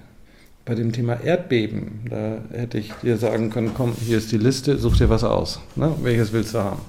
Bei 0.64 0.76
dem 0.76 0.92
Thema 0.92 1.14
Erdbeben, 1.14 2.02
da 2.08 2.38
hätte 2.52 2.78
ich 2.78 2.92
dir 3.02 3.16
sagen 3.16 3.50
können, 3.50 3.72
komm, 3.74 3.92
hier 3.94 4.18
ist 4.18 4.30
die 4.30 4.38
Liste, 4.38 4.78
such 4.78 4.98
dir 4.98 5.10
was 5.10 5.24
aus. 5.24 5.60
Ne? 5.74 5.92
Welches 6.02 6.32
willst 6.32 6.54
du 6.54 6.58
haben? 6.58 6.82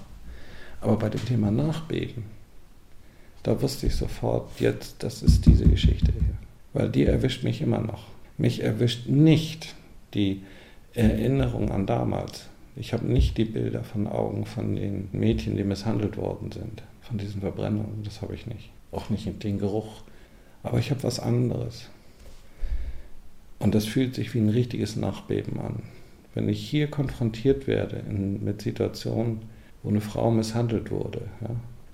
Aber 0.81 0.97
bei 0.97 1.09
dem 1.09 1.25
Thema 1.25 1.49
Nachbeben, 1.49 2.25
da 3.41 3.59
wusste 3.59 3.87
ich 3.87 3.95
sofort, 3.95 4.59
jetzt, 4.59 5.01
das 5.01 5.23
ist 5.23 5.47
diese 5.47 5.65
Geschichte 5.65 6.11
hier. 6.11 6.35
Weil 6.73 6.89
die 6.89 7.05
erwischt 7.05 7.43
mich 7.43 7.59
immer 7.59 7.81
noch. 7.81 8.05
Mich 8.37 8.61
erwischt 8.61 9.07
nicht 9.07 9.73
die 10.13 10.43
Erinnerung 10.97 11.71
an 11.71 11.85
damals. 11.85 12.47
Ich 12.75 12.93
habe 12.93 13.05
nicht 13.05 13.37
die 13.37 13.45
Bilder 13.45 13.83
von 13.83 14.07
Augen 14.07 14.45
von 14.45 14.75
den 14.75 15.09
Mädchen, 15.11 15.55
die 15.55 15.63
misshandelt 15.63 16.17
worden 16.17 16.51
sind, 16.51 16.83
von 17.01 17.17
diesen 17.17 17.41
Verbrennungen. 17.41 18.03
Das 18.03 18.21
habe 18.21 18.35
ich 18.35 18.47
nicht. 18.47 18.69
Auch 18.91 19.09
nicht 19.09 19.43
den 19.43 19.59
Geruch. 19.59 20.01
Aber 20.63 20.79
ich 20.79 20.89
habe 20.89 21.03
was 21.03 21.19
anderes. 21.19 21.89
Und 23.59 23.75
das 23.75 23.85
fühlt 23.85 24.15
sich 24.15 24.33
wie 24.33 24.39
ein 24.39 24.49
richtiges 24.49 24.95
Nachbeben 24.95 25.59
an. 25.59 25.83
Wenn 26.33 26.49
ich 26.49 26.67
hier 26.67 26.87
konfrontiert 26.87 27.67
werde 27.67 27.97
in, 28.07 28.43
mit 28.43 28.61
Situationen, 28.61 29.41
wo 29.81 29.89
eine 29.89 30.01
Frau 30.01 30.29
misshandelt 30.29 30.91
wurde, 30.91 31.21
ja, 31.41 31.49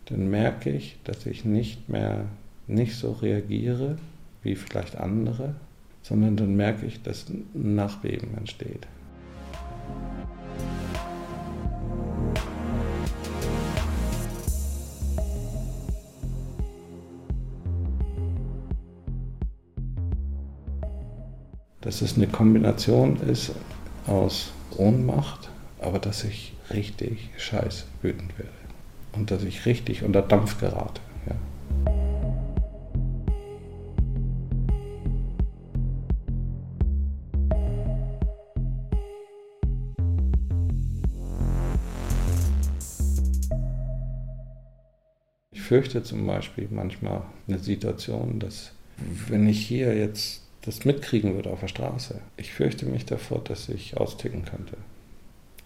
dann 0.05 0.29
merke 0.29 0.69
ich, 0.69 0.97
dass 1.03 1.25
ich 1.25 1.45
nicht 1.45 1.87
mehr 1.87 2.25
nicht 2.67 2.95
so 2.95 3.11
reagiere 3.11 3.97
wie 4.43 4.55
vielleicht 4.55 4.97
andere, 4.97 5.55
sondern 6.01 6.35
dann 6.35 6.55
merke 6.55 6.85
ich, 6.85 7.01
dass 7.01 7.29
ein 7.29 7.75
Nachbeben 7.75 8.37
entsteht. 8.37 8.87
Dass 21.81 22.01
es 22.01 22.15
eine 22.15 22.27
Kombination 22.27 23.17
ist 23.17 23.51
aus 24.07 24.51
Ohnmacht, 24.77 25.49
aber 25.79 25.99
dass 25.99 26.23
ich 26.23 26.53
richtig 26.71 27.29
scheiß 27.37 27.85
wütend 28.01 28.37
werde 28.39 28.51
und 29.11 29.31
dass 29.31 29.43
ich 29.43 29.65
richtig 29.65 30.03
unter 30.03 30.21
Dampf 30.21 30.59
gerate. 30.59 31.01
Fürchte 45.73 46.03
zum 46.03 46.27
Beispiel 46.27 46.67
manchmal 46.69 47.23
eine 47.47 47.57
Situation, 47.57 48.37
dass 48.37 48.73
wenn 49.27 49.49
ich 49.49 49.65
hier 49.65 49.97
jetzt 49.97 50.43
das 50.61 50.85
mitkriegen 50.85 51.33
würde 51.33 51.49
auf 51.49 51.61
der 51.61 51.67
Straße, 51.67 52.21
ich 52.37 52.53
fürchte 52.53 52.85
mich 52.85 53.07
davor, 53.07 53.43
dass 53.43 53.69
ich 53.69 53.97
austicken 53.97 54.45
könnte. 54.45 54.77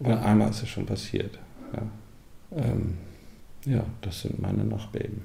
Weil 0.00 0.16
einmal 0.16 0.48
ist 0.48 0.62
es 0.62 0.70
schon 0.70 0.86
passiert. 0.86 1.38
Ja, 1.74 1.82
ähm, 2.56 2.96
ja 3.66 3.84
das 4.00 4.22
sind 4.22 4.40
meine 4.40 4.64
Nachbeben. 4.64 5.20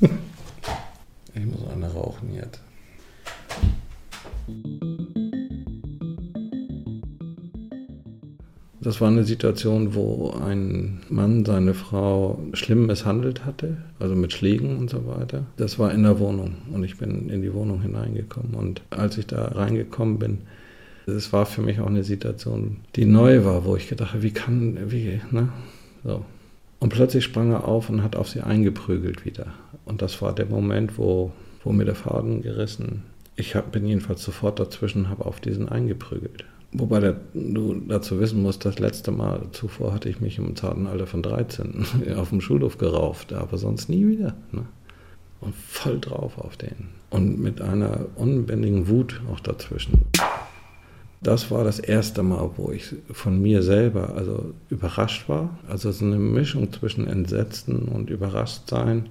ich 1.34 1.44
muss 1.44 1.68
eine 1.74 1.92
rauchen 1.92 2.34
jetzt. 2.34 2.62
Das 8.82 9.00
war 9.00 9.06
eine 9.06 9.22
Situation, 9.22 9.94
wo 9.94 10.30
ein 10.30 11.02
Mann 11.08 11.44
seine 11.44 11.72
Frau 11.72 12.40
schlimm 12.52 12.86
misshandelt 12.86 13.44
hatte, 13.44 13.76
also 14.00 14.16
mit 14.16 14.32
Schlägen 14.32 14.76
und 14.76 14.90
so 14.90 15.06
weiter. 15.06 15.46
Das 15.56 15.78
war 15.78 15.92
in 15.92 16.02
der 16.02 16.18
Wohnung 16.18 16.56
und 16.72 16.82
ich 16.82 16.98
bin 16.98 17.28
in 17.28 17.42
die 17.42 17.54
Wohnung 17.54 17.80
hineingekommen. 17.80 18.54
Und 18.54 18.82
als 18.90 19.18
ich 19.18 19.28
da 19.28 19.44
reingekommen 19.44 20.18
bin, 20.18 20.38
es 21.06 21.32
war 21.32 21.46
für 21.46 21.62
mich 21.62 21.78
auch 21.78 21.86
eine 21.86 22.02
Situation, 22.02 22.78
die 22.96 23.04
neu 23.04 23.44
war, 23.44 23.64
wo 23.64 23.76
ich 23.76 23.88
gedacht 23.88 24.14
habe, 24.14 24.24
wie 24.24 24.32
kann, 24.32 24.76
wie, 24.90 25.20
ne? 25.30 25.50
So. 26.02 26.24
Und 26.80 26.88
plötzlich 26.88 27.22
sprang 27.22 27.52
er 27.52 27.68
auf 27.68 27.88
und 27.88 28.02
hat 28.02 28.16
auf 28.16 28.28
sie 28.28 28.40
eingeprügelt 28.40 29.24
wieder. 29.24 29.46
Und 29.84 30.02
das 30.02 30.20
war 30.20 30.34
der 30.34 30.46
Moment, 30.46 30.98
wo, 30.98 31.30
wo 31.62 31.70
mir 31.70 31.84
der 31.84 31.94
Faden 31.94 32.42
gerissen. 32.42 33.04
Ich 33.36 33.54
hab, 33.54 33.70
bin 33.70 33.86
jedenfalls 33.86 34.24
sofort 34.24 34.58
dazwischen, 34.58 35.08
habe 35.08 35.24
auf 35.24 35.38
diesen 35.38 35.68
eingeprügelt. 35.68 36.44
Wobei 36.74 37.00
der, 37.00 37.16
du 37.34 37.74
dazu 37.86 38.18
wissen 38.18 38.42
musst, 38.42 38.64
das 38.64 38.78
letzte 38.78 39.10
Mal 39.10 39.42
zuvor 39.52 39.92
hatte 39.92 40.08
ich 40.08 40.20
mich 40.20 40.38
im 40.38 40.56
zarten 40.56 40.86
Alter 40.86 41.06
von 41.06 41.22
13 41.22 41.84
auf 42.16 42.30
dem 42.30 42.40
Schulhof 42.40 42.78
gerauft, 42.78 43.32
aber 43.32 43.58
sonst 43.58 43.88
nie 43.88 44.06
wieder. 44.06 44.34
Ne? 44.52 44.64
Und 45.40 45.54
voll 45.54 46.00
drauf 46.00 46.38
auf 46.38 46.56
den. 46.56 46.88
Und 47.10 47.40
mit 47.40 47.60
einer 47.60 48.06
unbändigen 48.16 48.88
Wut 48.88 49.20
auch 49.30 49.40
dazwischen. 49.40 50.06
Das 51.20 51.50
war 51.50 51.62
das 51.62 51.78
erste 51.78 52.22
Mal, 52.22 52.50
wo 52.56 52.72
ich 52.72 52.94
von 53.10 53.40
mir 53.40 53.62
selber 53.62 54.14
also 54.16 54.54
überrascht 54.70 55.28
war. 55.28 55.58
Also 55.68 55.92
so 55.92 56.04
eine 56.04 56.16
Mischung 56.16 56.72
zwischen 56.72 57.06
Entsetzen 57.06 57.88
und 57.88 58.08
Überraschtsein. 58.08 59.10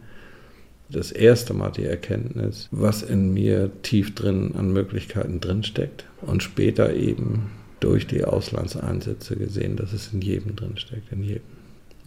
Das 0.92 1.12
erste 1.14 1.54
Mal 1.54 1.72
die 1.72 1.86
Erkenntnis, 1.86 2.68
was 2.72 3.02
in 3.02 3.34
mir 3.34 3.72
tief 3.82 4.14
drin 4.14 4.56
an 4.58 4.74
Möglichkeiten 4.74 5.40
drinsteckt 5.40 6.04
und 6.22 6.44
später 6.44 6.94
eben 6.94 7.50
durch 7.80 8.08
die 8.08 8.26
Auslandseinsätze 8.26 9.38
gesehen, 9.38 9.78
dass 9.78 9.94
es 9.94 10.12
in 10.12 10.22
jedem 10.22 10.58
drinsteckt, 10.58 11.10
in 11.14 11.24
jedem. 11.24 11.42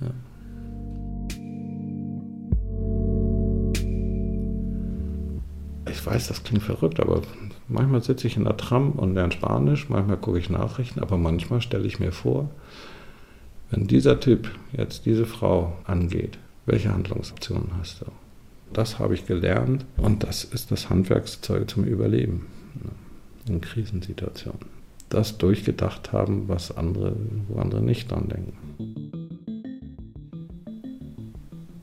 Ja. 0.03 0.11
Ich 5.91 6.05
weiß, 6.05 6.29
das 6.29 6.45
klingt 6.45 6.63
verrückt, 6.63 7.01
aber 7.01 7.23
manchmal 7.69 8.03
sitze 8.03 8.27
ich 8.27 8.37
in 8.37 8.45
der 8.45 8.59
Tram 8.59 8.93
und 8.93 9.15
lerne 9.15 9.33
Spanisch, 9.33 9.89
manchmal 9.89 10.19
gucke 10.19 10.39
ich 10.39 10.51
Nachrichten, 10.51 11.01
aber 11.01 11.17
manchmal 11.17 11.63
stelle 11.63 11.87
ich 11.87 12.01
mir 12.01 12.13
vor, 12.13 12.51
wenn 13.71 13.87
dieser 13.87 14.21
Typ 14.21 14.51
jetzt 14.77 15.07
diese 15.07 15.25
Frau 15.25 15.79
angeht, 15.85 16.39
welche 16.67 16.93
Handlungsoptionen 16.93 17.71
hast 17.79 18.03
du? 18.03 18.07
Das 18.75 18.99
habe 18.99 19.15
ich 19.15 19.25
gelernt 19.25 19.87
und 19.97 20.25
das 20.25 20.43
ist 20.43 20.73
das 20.73 20.91
Handwerkszeug 20.91 21.71
zum 21.71 21.85
Überleben 21.85 22.47
in 23.49 23.61
Krisensituationen. 23.61 24.61
das 25.11 25.39
durchgedacht 25.39 26.13
haben, 26.13 26.49
was 26.49 26.77
andere, 26.77 27.15
wo 27.49 27.61
andere 27.61 27.83
nicht 27.83 28.11
dran 28.11 28.29
denken. 28.29 28.53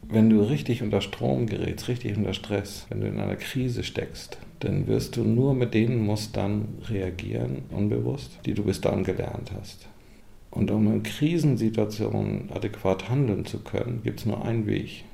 Wenn 0.10 0.30
du 0.30 0.42
richtig 0.42 0.84
unter 0.84 1.00
Strom 1.00 1.46
gerätst, 1.46 1.88
richtig 1.88 2.18
unter 2.18 2.34
Stress, 2.34 2.88
wenn 2.90 3.00
du 3.00 3.08
in 3.08 3.20
einer 3.20 3.38
Krise 3.38 3.84
steckst, 3.84 4.38
dann 4.60 4.88
wirst 4.88 5.16
du 5.16 5.24
nur 5.24 5.54
mit 5.54 5.74
den 5.74 6.00
Mustern 6.00 6.68
reagieren, 6.90 7.62
unbewusst, 7.70 8.38
die 8.46 8.54
du 8.54 8.64
bis 8.64 8.82
dahin 8.82 9.06
gelernt 9.06 9.54
hast. 9.58 9.88
Und 10.50 10.70
um 10.72 10.92
in 10.92 11.04
Krisensituationen 11.04 12.52
adäquat 12.52 13.10
handeln 13.10 13.46
zu 13.46 13.60
können, 13.60 14.02
gibt 14.04 14.20
es 14.20 14.26
nur 14.26 14.44
einen 14.44 14.66
Weg. 14.66 15.06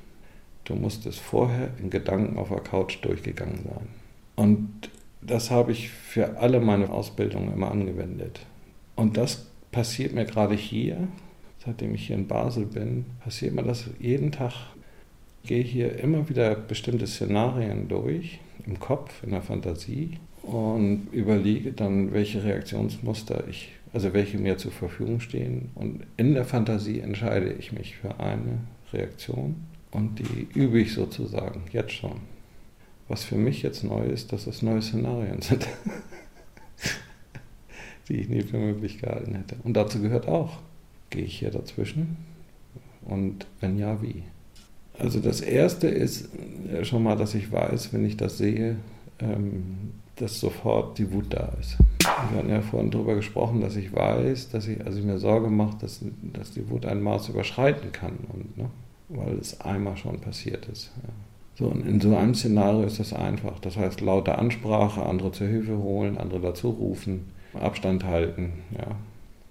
Du 0.68 0.76
musst 0.76 1.06
es 1.06 1.18
vorher 1.18 1.70
in 1.80 1.90
Gedanken 1.90 2.38
auf 2.38 2.50
der 2.50 2.60
Couch 2.60 2.98
durchgegangen 3.02 3.60
sein. 3.64 3.88
Und 4.36 4.90
das 5.22 5.50
habe 5.50 5.72
ich 5.72 5.90
für 5.90 6.38
alle 6.40 6.60
meine 6.60 6.90
Ausbildungen 6.90 7.54
immer 7.54 7.72
angewendet. 7.72 8.42
Und 8.96 9.16
das 9.16 9.48
passiert 9.72 10.14
mir 10.14 10.26
gerade 10.26 10.56
hier, 10.56 11.08
seitdem 11.66 11.96
ich 11.96 12.08
hier 12.08 12.18
in 12.18 12.28
Basel 12.28 12.66
bin, 12.66 13.06
passiert 13.24 13.54
mir 13.54 13.64
das 13.64 13.86
jeden 14.00 14.32
Tag. 14.32 14.54
Ich 15.44 15.50
gehe 15.50 15.64
hier 15.64 16.00
immer 16.00 16.28
wieder 16.28 16.56
bestimmte 16.56 17.08
Szenarien 17.08 17.88
durch, 17.88 18.40
im 18.66 18.80
Kopf, 18.80 19.24
in 19.24 19.32
der 19.32 19.42
Fantasie 19.42 20.18
und 20.42 21.08
überlege 21.14 21.72
dann, 21.72 22.12
welche 22.12 22.44
Reaktionsmuster 22.44 23.48
ich 23.48 23.72
also 23.94 24.14
welche 24.14 24.38
mir 24.38 24.58
zur 24.58 24.72
Verfügung 24.72 25.20
stehen. 25.20 25.70
Und 25.76 26.04
in 26.18 26.34
der 26.34 26.46
Fantasie 26.46 27.00
entscheide 27.00 27.54
ich 27.54 27.72
mich 27.72 27.98
für 27.98 28.20
eine 28.20 28.60
Reaktion 28.94 29.56
und 29.92 30.20
die 30.20 30.48
übe 30.54 30.80
ich 30.80 30.94
sozusagen 30.94 31.64
jetzt 31.72 31.94
schon. 31.94 32.20
Was 33.08 33.24
für 33.24 33.36
mich 33.36 33.62
jetzt 33.62 33.84
neu 33.84 34.06
ist, 34.06 34.34
dass 34.34 34.48
es 34.48 34.62
neue 34.62 34.82
Szenarien 34.82 35.42
sind, 35.42 35.68
die 38.10 38.16
ich 38.16 38.30
nie 38.30 38.42
für 38.42 38.58
möglich 38.58 39.00
gehalten 39.00 39.36
hätte. 39.36 39.56
Und 39.64 39.76
dazu 39.76 40.02
gehört 40.02 40.28
auch, 40.28 40.60
gehe 41.10 41.24
ich 41.24 41.40
hier 41.40 41.52
dazwischen? 41.52 42.18
Und 43.06 43.46
wenn 43.62 43.78
ja, 43.78 44.02
wie? 44.02 44.24
Also 45.00 45.20
das 45.20 45.42
Erste 45.42 45.88
ist 45.88 46.30
schon 46.84 47.04
mal, 47.04 47.16
dass 47.16 47.34
ich 47.34 47.52
weiß, 47.52 47.94
wenn 47.94 48.06
ich 48.06 48.18
das 48.18 48.38
sehe, 48.38 48.78
ähm, 49.20 49.92
dass 50.16 50.40
sofort 50.40 50.98
die 50.98 51.12
Wut 51.12 51.28
da 51.30 51.54
ist. 51.60 51.78
Wir 52.32 52.40
hatten 52.40 52.50
ja 52.50 52.62
vorhin 52.62 52.90
darüber 52.90 53.16
gesprochen, 53.16 53.62
dass 53.62 53.76
ich 53.76 53.94
weiß, 53.94 54.50
dass 54.50 54.68
ich, 54.68 54.84
also 54.84 55.00
ich 55.00 55.06
mir 55.06 55.20
Sorge 55.20 55.50
mache, 55.50 55.78
dass, 55.80 56.02
dass 56.34 56.52
die 56.52 56.68
Wut 56.70 56.86
ein 56.86 57.02
Maß 57.02 57.30
überschreiten 57.30 57.92
kann, 57.92 58.14
und, 58.34 58.58
ne, 58.58 58.70
weil 59.10 59.38
es 59.38 59.62
einmal 59.62 59.98
schon 59.98 60.20
passiert 60.20 60.66
ist. 60.68 60.92
Ja. 61.04 61.10
So, 61.56 61.66
und 61.66 61.88
in 61.88 62.00
so 62.00 62.16
einem 62.16 62.36
Szenario 62.36 62.84
ist 62.84 63.00
das 63.00 63.14
einfach. 63.14 63.60
Das 63.60 63.78
heißt, 63.78 64.02
laute 64.02 64.38
Ansprache, 64.38 65.04
andere 65.04 65.32
zur 65.32 65.48
Hilfe 65.48 65.78
holen, 65.78 66.18
andere 66.18 66.40
dazu 66.40 66.70
rufen, 66.70 67.32
Abstand 67.54 68.04
halten. 68.04 68.54
Ja. 68.78 68.96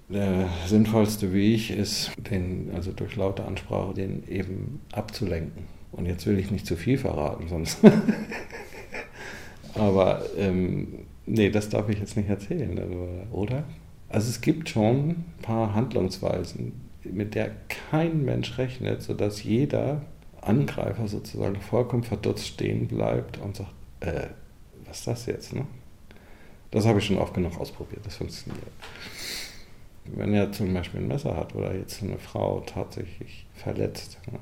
Der 0.08 0.48
sinnvollste 0.66 1.32
Weg 1.32 1.70
ist, 1.70 2.12
den, 2.30 2.70
also 2.74 2.92
durch 2.92 3.16
laute 3.16 3.44
Ansprache, 3.44 3.94
den 3.94 4.22
eben 4.28 4.80
abzulenken. 4.92 5.64
Und 5.90 6.06
jetzt 6.06 6.26
will 6.26 6.38
ich 6.38 6.52
nicht 6.52 6.64
zu 6.64 6.76
viel 6.76 6.96
verraten, 6.96 7.48
sonst. 7.48 7.78
Aber 9.74 10.22
ähm, 10.38 11.00
nee, 11.26 11.50
das 11.50 11.70
darf 11.70 11.88
ich 11.88 11.98
jetzt 11.98 12.16
nicht 12.16 12.28
erzählen, 12.28 12.78
oder? 13.32 13.64
Also 14.08 14.30
es 14.30 14.40
gibt 14.40 14.68
schon 14.68 15.08
ein 15.10 15.24
paar 15.42 15.74
Handlungsweisen, 15.74 16.72
mit 17.12 17.34
der 17.34 17.50
kein 17.90 18.24
Mensch 18.24 18.58
rechnet, 18.58 19.02
sodass 19.02 19.42
jeder 19.42 20.02
Angreifer 20.40 21.08
sozusagen 21.08 21.60
vollkommen 21.60 22.04
verdutzt 22.04 22.46
stehen 22.46 22.86
bleibt 22.86 23.38
und 23.38 23.56
sagt, 23.56 23.72
äh, 24.00 24.28
was 24.86 24.98
ist 24.98 25.06
das 25.06 25.26
jetzt? 25.26 25.54
Ne? 25.54 25.66
Das 26.70 26.86
habe 26.86 26.98
ich 26.98 27.06
schon 27.06 27.18
oft 27.18 27.34
genug 27.34 27.58
ausprobiert, 27.58 28.04
das 28.04 28.16
funktioniert. 28.16 28.62
Wenn 30.04 30.34
er 30.34 30.52
zum 30.52 30.72
Beispiel 30.72 31.00
ein 31.00 31.08
Messer 31.08 31.36
hat 31.36 31.54
oder 31.54 31.74
jetzt 31.74 32.02
eine 32.02 32.18
Frau 32.18 32.60
tatsächlich 32.60 33.46
verletzt, 33.54 34.18
ne? 34.30 34.38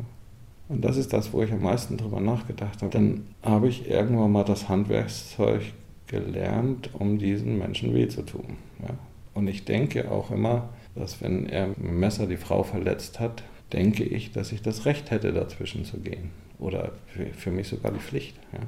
Und 0.69 0.83
das 0.83 0.97
ist 0.97 1.13
das, 1.13 1.33
wo 1.33 1.43
ich 1.43 1.53
am 1.53 1.63
meisten 1.63 1.99
drüber 1.99 2.21
nachgedacht 2.21 2.81
habe. 2.81 2.91
Dann 2.91 3.27
habe 3.43 3.69
ich 3.69 3.89
irgendwann 3.89 4.33
mal 4.33 4.45
das 4.45 4.69
Handwerkszeug 4.69 5.63
gelernt, 6.07 6.91
um 6.95 7.19
diesen 7.19 7.59
Menschen 7.59 7.95
weh 7.95 8.09
zu 8.09 8.23
tun. 8.23 8.57
Ja. 8.81 8.95
Und 9.35 9.49
ich 9.49 9.65
denke 9.65 10.11
auch 10.11 10.31
immer, 10.31 10.71
dass 10.95 11.21
wenn 11.21 11.47
er 11.49 11.69
mit 11.69 11.79
dem 11.79 12.01
Messer 12.01 12.27
die 12.27 12.37
Frau 12.37 12.63
verletzt 12.63 13.21
hat, 13.21 13.43
denke 13.73 14.05
ich, 14.05 14.33
dass 14.33 14.53
ich 14.53 14.63
das 14.63 14.85
Recht 14.85 15.11
hätte, 15.11 15.33
dazwischen 15.33 15.85
zu 15.85 15.99
gehen. 15.99 16.31
Oder 16.59 16.93
für, 17.37 17.51
mich 17.51 17.69
sogar 17.69 17.93
die 17.93 17.99
Pflicht. 17.99 18.37
Ja. 18.53 18.61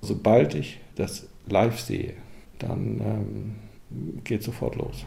Sobald 0.00 0.54
ich 0.54 0.80
das 0.94 1.26
live 1.48 1.80
sehe, 1.80 2.14
dann 2.58 3.00
ähm, 3.00 3.54
geht 4.24 4.42
sofort 4.42 4.76
los 4.76 5.04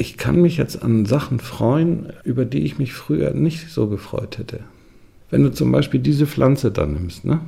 ich 0.00 0.16
kann 0.16 0.40
mich 0.40 0.56
jetzt 0.56 0.82
an 0.82 1.04
Sachen 1.04 1.40
freuen, 1.40 2.10
über 2.24 2.46
die 2.46 2.60
ich 2.60 2.78
mich 2.78 2.94
früher 2.94 3.34
nicht 3.34 3.68
so 3.68 3.86
gefreut 3.86 4.38
hätte. 4.38 4.60
Wenn 5.28 5.42
du 5.42 5.52
zum 5.52 5.70
Beispiel 5.70 6.00
diese 6.00 6.26
Pflanze 6.26 6.70
da 6.70 6.86
nimmst, 6.86 7.26
ne? 7.26 7.40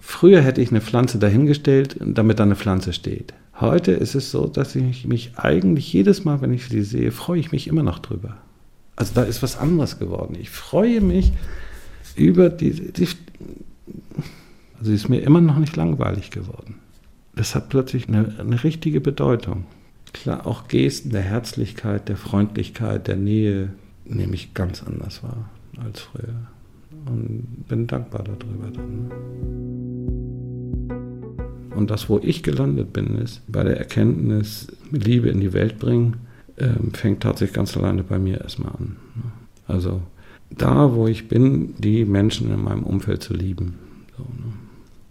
Früher 0.00 0.42
hätte 0.42 0.60
ich 0.60 0.70
eine 0.70 0.80
Pflanze 0.80 1.18
dahingestellt, 1.18 1.96
damit 2.00 2.40
da 2.40 2.42
eine 2.42 2.56
Pflanze 2.56 2.92
steht. 2.92 3.32
Heute 3.60 3.92
ist 3.92 4.14
es 4.14 4.30
so, 4.30 4.46
dass 4.46 4.74
ich 4.74 5.06
mich 5.06 5.32
eigentlich 5.36 5.92
jedes 5.92 6.24
Mal, 6.24 6.40
wenn 6.40 6.52
ich 6.52 6.66
sie 6.66 6.82
sehe, 6.82 7.10
freue 7.10 7.40
ich 7.40 7.52
mich 7.52 7.68
immer 7.68 7.82
noch 7.82 7.98
drüber. 7.98 8.36
Also 8.96 9.12
da 9.14 9.22
ist 9.22 9.42
was 9.42 9.58
anderes 9.58 9.98
geworden. 9.98 10.36
Ich 10.38 10.50
freue 10.50 11.00
mich 11.00 11.32
über 12.14 12.48
die, 12.50 12.92
die 12.92 13.08
also 14.78 14.92
ist 14.92 15.08
mir 15.08 15.20
immer 15.20 15.40
noch 15.40 15.58
nicht 15.58 15.76
langweilig 15.76 16.30
geworden. 16.30 16.76
Das 17.34 17.54
hat 17.54 17.68
plötzlich 17.68 18.08
eine, 18.08 18.34
eine 18.38 18.62
richtige 18.62 19.00
Bedeutung 19.00 19.64
klar 20.22 20.46
auch 20.46 20.68
Gesten 20.68 21.10
der 21.10 21.22
Herzlichkeit, 21.22 22.08
der 22.08 22.16
Freundlichkeit, 22.16 23.06
der 23.06 23.16
Nähe 23.16 23.70
nehme 24.04 24.34
ich 24.34 24.54
ganz 24.54 24.82
anders 24.82 25.22
wahr 25.22 25.50
als 25.84 26.00
früher. 26.00 26.34
Und 27.06 27.66
bin 27.68 27.86
dankbar 27.86 28.24
darüber 28.24 28.70
dann. 28.72 29.10
Und 31.76 31.90
das, 31.90 32.08
wo 32.08 32.18
ich 32.22 32.42
gelandet 32.42 32.92
bin, 32.92 33.18
ist 33.18 33.42
bei 33.48 33.62
der 33.62 33.76
Erkenntnis, 33.76 34.68
Liebe 34.90 35.28
in 35.28 35.40
die 35.40 35.52
Welt 35.52 35.78
bringen, 35.78 36.16
ähm, 36.58 36.92
fängt 36.94 37.22
tatsächlich 37.22 37.54
ganz 37.54 37.76
alleine 37.76 38.02
bei 38.02 38.18
mir 38.18 38.40
erstmal 38.40 38.72
an. 38.72 38.96
Also 39.66 40.00
da, 40.50 40.94
wo 40.94 41.06
ich 41.06 41.28
bin, 41.28 41.74
die 41.78 42.04
Menschen 42.04 42.50
in 42.50 42.62
meinem 42.62 42.82
Umfeld 42.82 43.22
zu 43.22 43.34
lieben. 43.34 43.74
So, 44.16 44.22
ne? 44.22 44.52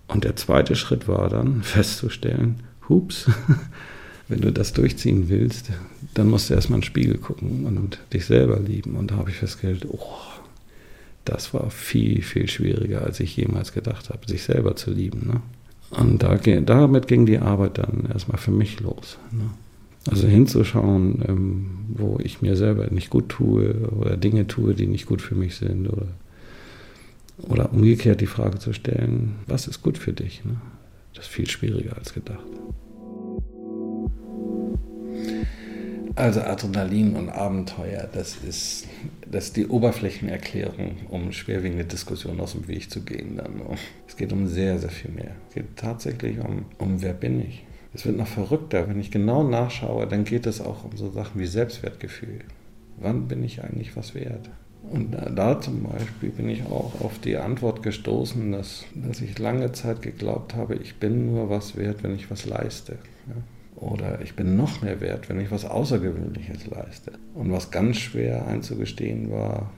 Und 0.07 0.23
der 0.23 0.35
zweite 0.35 0.75
Schritt 0.75 1.07
war 1.07 1.29
dann 1.29 1.61
festzustellen, 1.63 2.63
hups, 2.89 3.29
wenn 4.27 4.41
du 4.41 4.51
das 4.51 4.73
durchziehen 4.73 5.29
willst, 5.29 5.69
dann 6.15 6.29
musst 6.29 6.49
du 6.49 6.55
erstmal 6.55 6.77
in 6.77 6.81
den 6.81 6.87
Spiegel 6.87 7.17
gucken 7.17 7.65
und 7.65 7.99
dich 8.11 8.25
selber 8.25 8.59
lieben. 8.59 8.95
Und 8.95 9.11
da 9.11 9.17
habe 9.17 9.29
ich 9.29 9.35
festgestellt, 9.35 9.85
oh, 9.87 9.99
das 11.25 11.53
war 11.53 11.69
viel, 11.69 12.23
viel 12.23 12.47
schwieriger, 12.47 13.03
als 13.03 13.19
ich 13.19 13.35
jemals 13.35 13.71
gedacht 13.71 14.09
habe, 14.09 14.27
sich 14.27 14.43
selber 14.43 14.75
zu 14.75 14.91
lieben. 14.91 15.27
Ne? 15.27 15.41
Und 15.91 16.23
da, 16.23 16.35
damit 16.37 17.07
ging 17.07 17.25
die 17.25 17.39
Arbeit 17.39 17.77
dann 17.77 18.07
erstmal 18.11 18.37
für 18.37 18.51
mich 18.51 18.79
los. 18.79 19.17
Ne? 19.31 19.49
Also 20.09 20.27
hinzuschauen, 20.27 21.23
ähm, 21.27 21.65
wo 21.89 22.19
ich 22.21 22.41
mir 22.41 22.55
selber 22.55 22.87
nicht 22.91 23.09
gut 23.09 23.29
tue 23.29 23.89
oder 23.89 24.17
Dinge 24.17 24.47
tue, 24.47 24.75
die 24.75 24.87
nicht 24.87 25.07
gut 25.07 25.21
für 25.21 25.35
mich 25.35 25.55
sind. 25.55 25.87
Oder, 25.87 26.07
oder 27.47 27.73
umgekehrt 27.73 28.21
die 28.21 28.27
Frage 28.27 28.59
zu 28.59 28.73
stellen, 28.73 29.35
was 29.47 29.67
ist 29.67 29.81
gut 29.81 29.97
für 29.97 30.13
dich? 30.13 30.43
Ne? 30.45 30.57
Das 31.13 31.25
ist 31.25 31.31
viel 31.31 31.49
schwieriger 31.49 31.97
als 31.97 32.13
gedacht. 32.13 32.45
Also 36.15 36.39
Adrenalin 36.41 37.13
und 37.17 37.29
Abenteuer, 37.29 38.07
das 38.13 38.37
ist, 38.37 38.87
das 39.29 39.47
ist 39.47 39.57
die 39.57 39.67
Oberflächenerklärung, 39.67 40.95
um 41.09 41.33
schwerwiegende 41.33 41.83
Diskussionen 41.83 42.39
aus 42.39 42.53
dem 42.53 42.69
Weg 42.69 42.89
zu 42.89 43.01
gehen. 43.01 43.35
Dann. 43.35 43.61
Es 44.07 44.15
geht 44.15 44.31
um 44.31 44.47
sehr, 44.47 44.79
sehr 44.79 44.91
viel 44.91 45.11
mehr. 45.11 45.31
Es 45.49 45.55
geht 45.55 45.75
tatsächlich 45.75 46.39
um, 46.39 46.65
um 46.77 47.01
wer 47.01 47.13
bin 47.13 47.41
ich. 47.41 47.65
Es 47.93 48.05
wird 48.05 48.15
noch 48.15 48.27
verrückter, 48.27 48.87
wenn 48.87 48.99
ich 48.99 49.11
genau 49.11 49.43
nachschaue, 49.43 50.07
dann 50.07 50.23
geht 50.23 50.45
es 50.45 50.61
auch 50.61 50.85
um 50.85 50.95
so 50.95 51.11
Sachen 51.11 51.39
wie 51.39 51.47
Selbstwertgefühl. 51.47 52.39
Wann 52.97 53.27
bin 53.27 53.43
ich 53.43 53.61
eigentlich 53.61 53.97
was 53.97 54.15
wert? 54.15 54.49
Und 54.89 55.11
da, 55.11 55.59
zum 55.59 55.83
Beispiel 55.83 56.29
bin 56.29 56.47
ich 56.47 56.63
auch 56.65 56.93
auf 57.01 57.19
die 57.19 57.37
Antwort 57.37 57.83
gestoßen, 57.83 58.51
dass, 58.51 58.85
dass 58.93 59.19
ich 59.19 59.37
lange 59.39 59.71
Zeit 59.73 60.01
geglaubt 60.01 60.55
habe, 60.55 60.75
ich 60.75 60.95
bin 60.95 61.33
nur 61.33 61.49
was 61.49 61.75
wert, 61.75 62.03
wenn 62.03 62.15
ich 62.15 62.29
was 62.29 62.45
leiste. 62.45 62.99
Ja? 63.27 63.35
Oder 63.75 64.21
ich 64.21 64.35
bin 64.35 64.55
noch 64.55 64.81
mehr 64.81 65.01
wert, 65.01 65.27
wenn 65.27 65.39
ich 65.39 65.51
was 65.51 65.65
Außergewöhnliches 65.65 66.67
leiste. 66.67 67.13
Und 67.33 67.51
was 67.51 67.71
ganz 67.71 67.97
schwer 67.97 68.47
einzugestehen 68.47 69.31
war, 69.31 69.71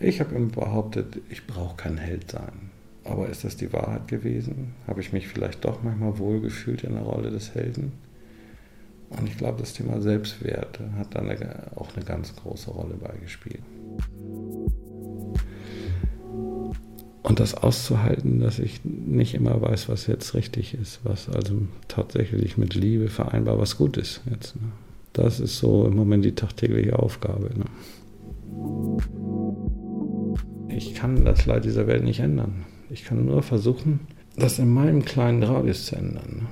ich 0.00 0.20
habe 0.20 0.34
immer 0.34 0.50
behauptet, 0.50 1.20
ich 1.30 1.46
brauche 1.46 1.76
kein 1.76 1.98
Held 1.98 2.30
sein. 2.30 2.70
Aber 3.04 3.28
ist 3.28 3.44
das 3.44 3.56
die 3.56 3.72
Wahrheit 3.72 4.08
gewesen? 4.08 4.74
Habe 4.86 5.00
ich 5.00 5.12
mich 5.12 5.28
vielleicht 5.28 5.64
doch 5.64 5.82
manchmal 5.82 6.18
wohlgefühlt 6.18 6.84
in 6.84 6.94
der 6.94 7.02
Rolle 7.02 7.30
des 7.30 7.54
Helden? 7.54 7.92
Und 9.10 9.28
ich 9.28 9.36
glaube, 9.36 9.60
das 9.60 9.74
Thema 9.74 10.00
Selbstwert 10.00 10.80
hat 10.96 11.14
da 11.14 11.20
auch 11.76 11.94
eine 11.94 12.04
ganz 12.04 12.34
große 12.34 12.70
Rolle 12.70 12.94
beigespielt. 12.94 13.62
Und 17.22 17.38
das 17.38 17.54
auszuhalten, 17.54 18.40
dass 18.40 18.58
ich 18.58 18.80
nicht 18.84 19.34
immer 19.34 19.60
weiß, 19.62 19.88
was 19.88 20.08
jetzt 20.08 20.34
richtig 20.34 20.74
ist, 20.74 21.00
was 21.04 21.28
also 21.28 21.54
tatsächlich 21.86 22.58
mit 22.58 22.74
Liebe 22.74 23.08
vereinbar, 23.08 23.58
was 23.58 23.76
gut 23.76 23.96
ist 23.96 24.22
jetzt. 24.28 24.56
Ne? 24.56 24.72
Das 25.12 25.38
ist 25.38 25.58
so 25.58 25.86
im 25.86 25.94
Moment 25.94 26.24
die 26.24 26.34
tagtägliche 26.34 26.98
Aufgabe. 26.98 27.50
Ne? 27.56 27.64
Ich 30.68 30.94
kann 30.94 31.24
das 31.24 31.46
Leid 31.46 31.64
dieser 31.64 31.86
Welt 31.86 32.02
nicht 32.02 32.18
ändern. 32.20 32.64
Ich 32.90 33.04
kann 33.04 33.24
nur 33.24 33.42
versuchen, 33.42 34.00
das 34.36 34.58
in 34.58 34.72
meinem 34.72 35.04
kleinen 35.04 35.42
Radius 35.44 35.86
zu 35.86 35.96
ändern. 35.96 36.40
Ne? 36.40 36.46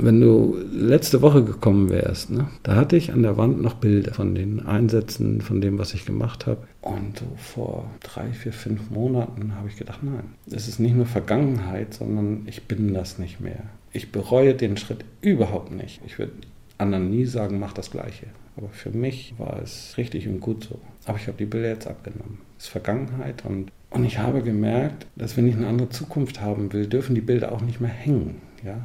Wenn 0.00 0.20
du 0.20 0.56
letzte 0.72 1.22
Woche 1.22 1.42
gekommen 1.42 1.90
wärst, 1.90 2.30
ne, 2.30 2.46
da 2.62 2.76
hatte 2.76 2.96
ich 2.96 3.12
an 3.12 3.24
der 3.24 3.36
Wand 3.36 3.60
noch 3.60 3.74
Bilder 3.74 4.14
von 4.14 4.36
den 4.36 4.64
Einsätzen, 4.64 5.40
von 5.40 5.60
dem, 5.60 5.78
was 5.78 5.92
ich 5.92 6.06
gemacht 6.06 6.46
habe. 6.46 6.68
Und 6.82 7.18
so 7.18 7.26
vor 7.36 7.90
drei, 8.00 8.28
vier, 8.28 8.52
fünf 8.52 8.90
Monaten 8.90 9.56
habe 9.56 9.68
ich 9.68 9.76
gedacht, 9.76 10.04
nein, 10.04 10.22
es 10.46 10.68
ist 10.68 10.78
nicht 10.78 10.94
nur 10.94 11.06
Vergangenheit, 11.06 11.94
sondern 11.94 12.42
ich 12.46 12.62
bin 12.64 12.94
das 12.94 13.18
nicht 13.18 13.40
mehr. 13.40 13.64
Ich 13.92 14.12
bereue 14.12 14.54
den 14.54 14.76
Schritt 14.76 15.04
überhaupt 15.20 15.72
nicht. 15.72 16.00
Ich 16.06 16.20
würde 16.20 16.32
anderen 16.78 17.10
nie 17.10 17.24
sagen, 17.24 17.58
mach 17.58 17.72
das 17.72 17.90
Gleiche. 17.90 18.26
Aber 18.56 18.68
für 18.68 18.90
mich 18.90 19.34
war 19.36 19.60
es 19.62 19.94
richtig 19.96 20.28
und 20.28 20.40
gut 20.40 20.64
so. 20.64 20.78
Aber 21.06 21.18
ich 21.18 21.26
habe 21.26 21.38
die 21.38 21.46
Bilder 21.46 21.70
jetzt 21.70 21.88
abgenommen. 21.88 22.38
Es 22.56 22.64
ist 22.64 22.70
Vergangenheit 22.70 23.44
und, 23.44 23.72
und 23.90 24.04
ich 24.04 24.18
habe 24.18 24.42
gemerkt, 24.42 25.06
dass 25.16 25.36
wenn 25.36 25.48
ich 25.48 25.56
eine 25.56 25.66
andere 25.66 25.88
Zukunft 25.88 26.40
haben 26.40 26.72
will, 26.72 26.86
dürfen 26.86 27.16
die 27.16 27.20
Bilder 27.20 27.50
auch 27.50 27.62
nicht 27.62 27.80
mehr 27.80 27.90
hängen. 27.90 28.36
Ja? 28.64 28.78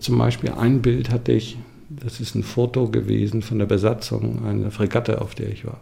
Zum 0.00 0.18
Beispiel 0.18 0.50
ein 0.52 0.82
Bild 0.82 1.10
hatte 1.10 1.32
ich, 1.32 1.58
das 1.88 2.20
ist 2.20 2.34
ein 2.34 2.42
Foto 2.42 2.88
gewesen 2.88 3.42
von 3.42 3.58
der 3.58 3.66
Besatzung 3.66 4.44
einer 4.44 4.70
Fregatte, 4.70 5.20
auf 5.20 5.34
der 5.34 5.48
ich 5.48 5.64
war. 5.66 5.80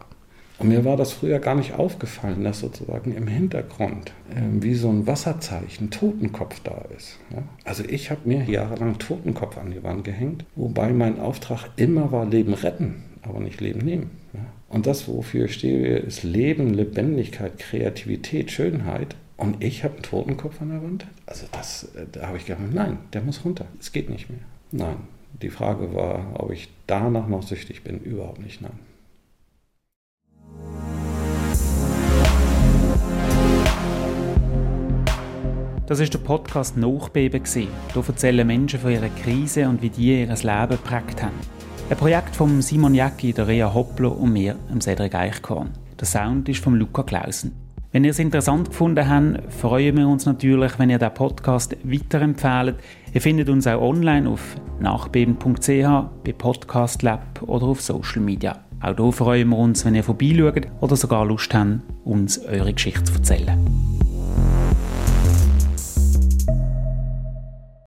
Und 0.59 0.69
mir 0.69 0.83
war 0.85 0.97
das 0.97 1.11
früher 1.11 1.37
gar 1.37 1.53
nicht 1.53 1.75
aufgefallen, 1.75 2.43
dass 2.43 2.61
sozusagen 2.61 3.13
im 3.15 3.27
Hintergrund 3.27 4.11
äh, 4.31 4.41
wie 4.63 4.73
so 4.73 4.89
ein 4.89 5.05
Wasserzeichen 5.05 5.91
Totenkopf 5.91 6.61
da 6.63 6.83
ist. 6.97 7.19
Ja? 7.31 7.43
Also 7.63 7.83
ich 7.87 8.09
habe 8.09 8.21
mir 8.25 8.43
jahrelang 8.45 8.97
Totenkopf 8.97 9.57
an 9.57 9.71
die 9.71 9.83
Wand 9.83 10.03
gehängt, 10.03 10.45
wobei 10.55 10.93
mein 10.93 11.19
Auftrag 11.19 11.69
immer 11.75 12.11
war 12.11 12.25
Leben 12.25 12.55
retten, 12.55 13.03
aber 13.21 13.39
nicht 13.39 13.61
Leben 13.61 13.81
nehmen. 13.81 14.09
Ja? 14.33 14.39
Und 14.69 14.87
das, 14.87 15.07
wofür 15.07 15.45
ich 15.45 15.53
stehe, 15.53 15.97
ist 15.97 16.23
Leben, 16.23 16.73
Lebendigkeit, 16.73 17.59
Kreativität, 17.59 18.49
Schönheit. 18.49 19.15
Und 19.37 19.63
ich 19.63 19.83
habe 19.83 19.93
einen 19.93 20.03
Totenkopf 20.03 20.59
an 20.61 20.69
der 20.69 20.81
Wand. 20.81 21.05
Also 21.27 21.45
das, 21.51 21.83
äh, 21.95 22.07
da 22.11 22.27
habe 22.27 22.37
ich 22.37 22.45
gedacht, 22.45 22.63
nein, 22.73 22.97
der 23.13 23.21
muss 23.21 23.45
runter. 23.45 23.65
Es 23.79 23.91
geht 23.91 24.09
nicht 24.09 24.29
mehr. 24.29 24.39
Nein. 24.71 24.97
Die 25.41 25.51
Frage 25.51 25.93
war, 25.93 26.41
ob 26.41 26.51
ich 26.51 26.69
danach 26.87 27.27
noch 27.27 27.43
süchtig 27.43 27.83
bin. 27.83 27.99
Überhaupt 27.99 28.39
nicht, 28.39 28.61
nein. 28.61 28.79
Das 35.85 35.99
ist 35.99 36.13
der 36.13 36.19
Podcast 36.19 36.75
Nachbeben. 36.75 37.43
Hier 37.45 37.67
erzählen 37.95 38.47
Menschen 38.47 38.79
von 38.79 38.91
ihrer 38.91 39.09
Krise 39.09 39.69
und 39.69 39.83
wie 39.83 39.89
die 39.89 40.21
ihr 40.21 40.27
Leben 40.27 40.69
geprägt 40.69 41.21
haben. 41.21 41.35
Ein 41.89 41.97
Projekt 41.97 42.35
von 42.35 42.61
Simon 42.63 42.95
Jacki, 42.95 43.33
der 43.33 43.47
Rea 43.47 43.71
Hopplo 43.73 44.09
und 44.09 44.33
mir, 44.33 44.57
Cedric 44.81 45.13
Eichkorn. 45.13 45.69
Der 45.99 46.07
Sound 46.07 46.49
ist 46.49 46.63
von 46.63 46.75
Luca 46.75 47.03
Klausen. 47.03 47.66
Wenn 47.97 48.03
ihr 48.03 48.11
es 48.11 48.19
interessant 48.19 48.69
gefunden 48.69 49.09
habt, 49.09 49.51
freuen 49.51 49.97
wir 49.97 50.07
uns 50.07 50.27
natürlich, 50.27 50.77
wenn 50.77 50.91
ihr 50.91 50.99
den 50.99 51.11
Podcast 51.15 51.75
weiterempfehlt. 51.83 52.75
Ihr 53.11 53.21
findet 53.21 53.49
uns 53.49 53.65
auch 53.65 53.81
online 53.81 54.29
auf 54.29 54.55
nachbeben.ch, 54.79 55.67
bei 56.23 56.31
Podcast 56.37 57.01
Lab 57.01 57.41
oder 57.41 57.65
auf 57.65 57.81
Social 57.81 58.21
Media. 58.21 58.59
Auch 58.81 58.95
hier 58.95 59.11
freuen 59.11 59.49
wir 59.49 59.57
uns, 59.57 59.83
wenn 59.83 59.95
ihr 59.95 60.03
vorbeischaut 60.03 60.67
oder 60.79 60.95
sogar 60.95 61.25
Lust 61.25 61.51
habt, 61.55 61.79
uns 62.05 62.37
eure 62.45 62.71
Geschichte 62.71 63.03
zu 63.03 63.13
erzählen. 63.15 63.76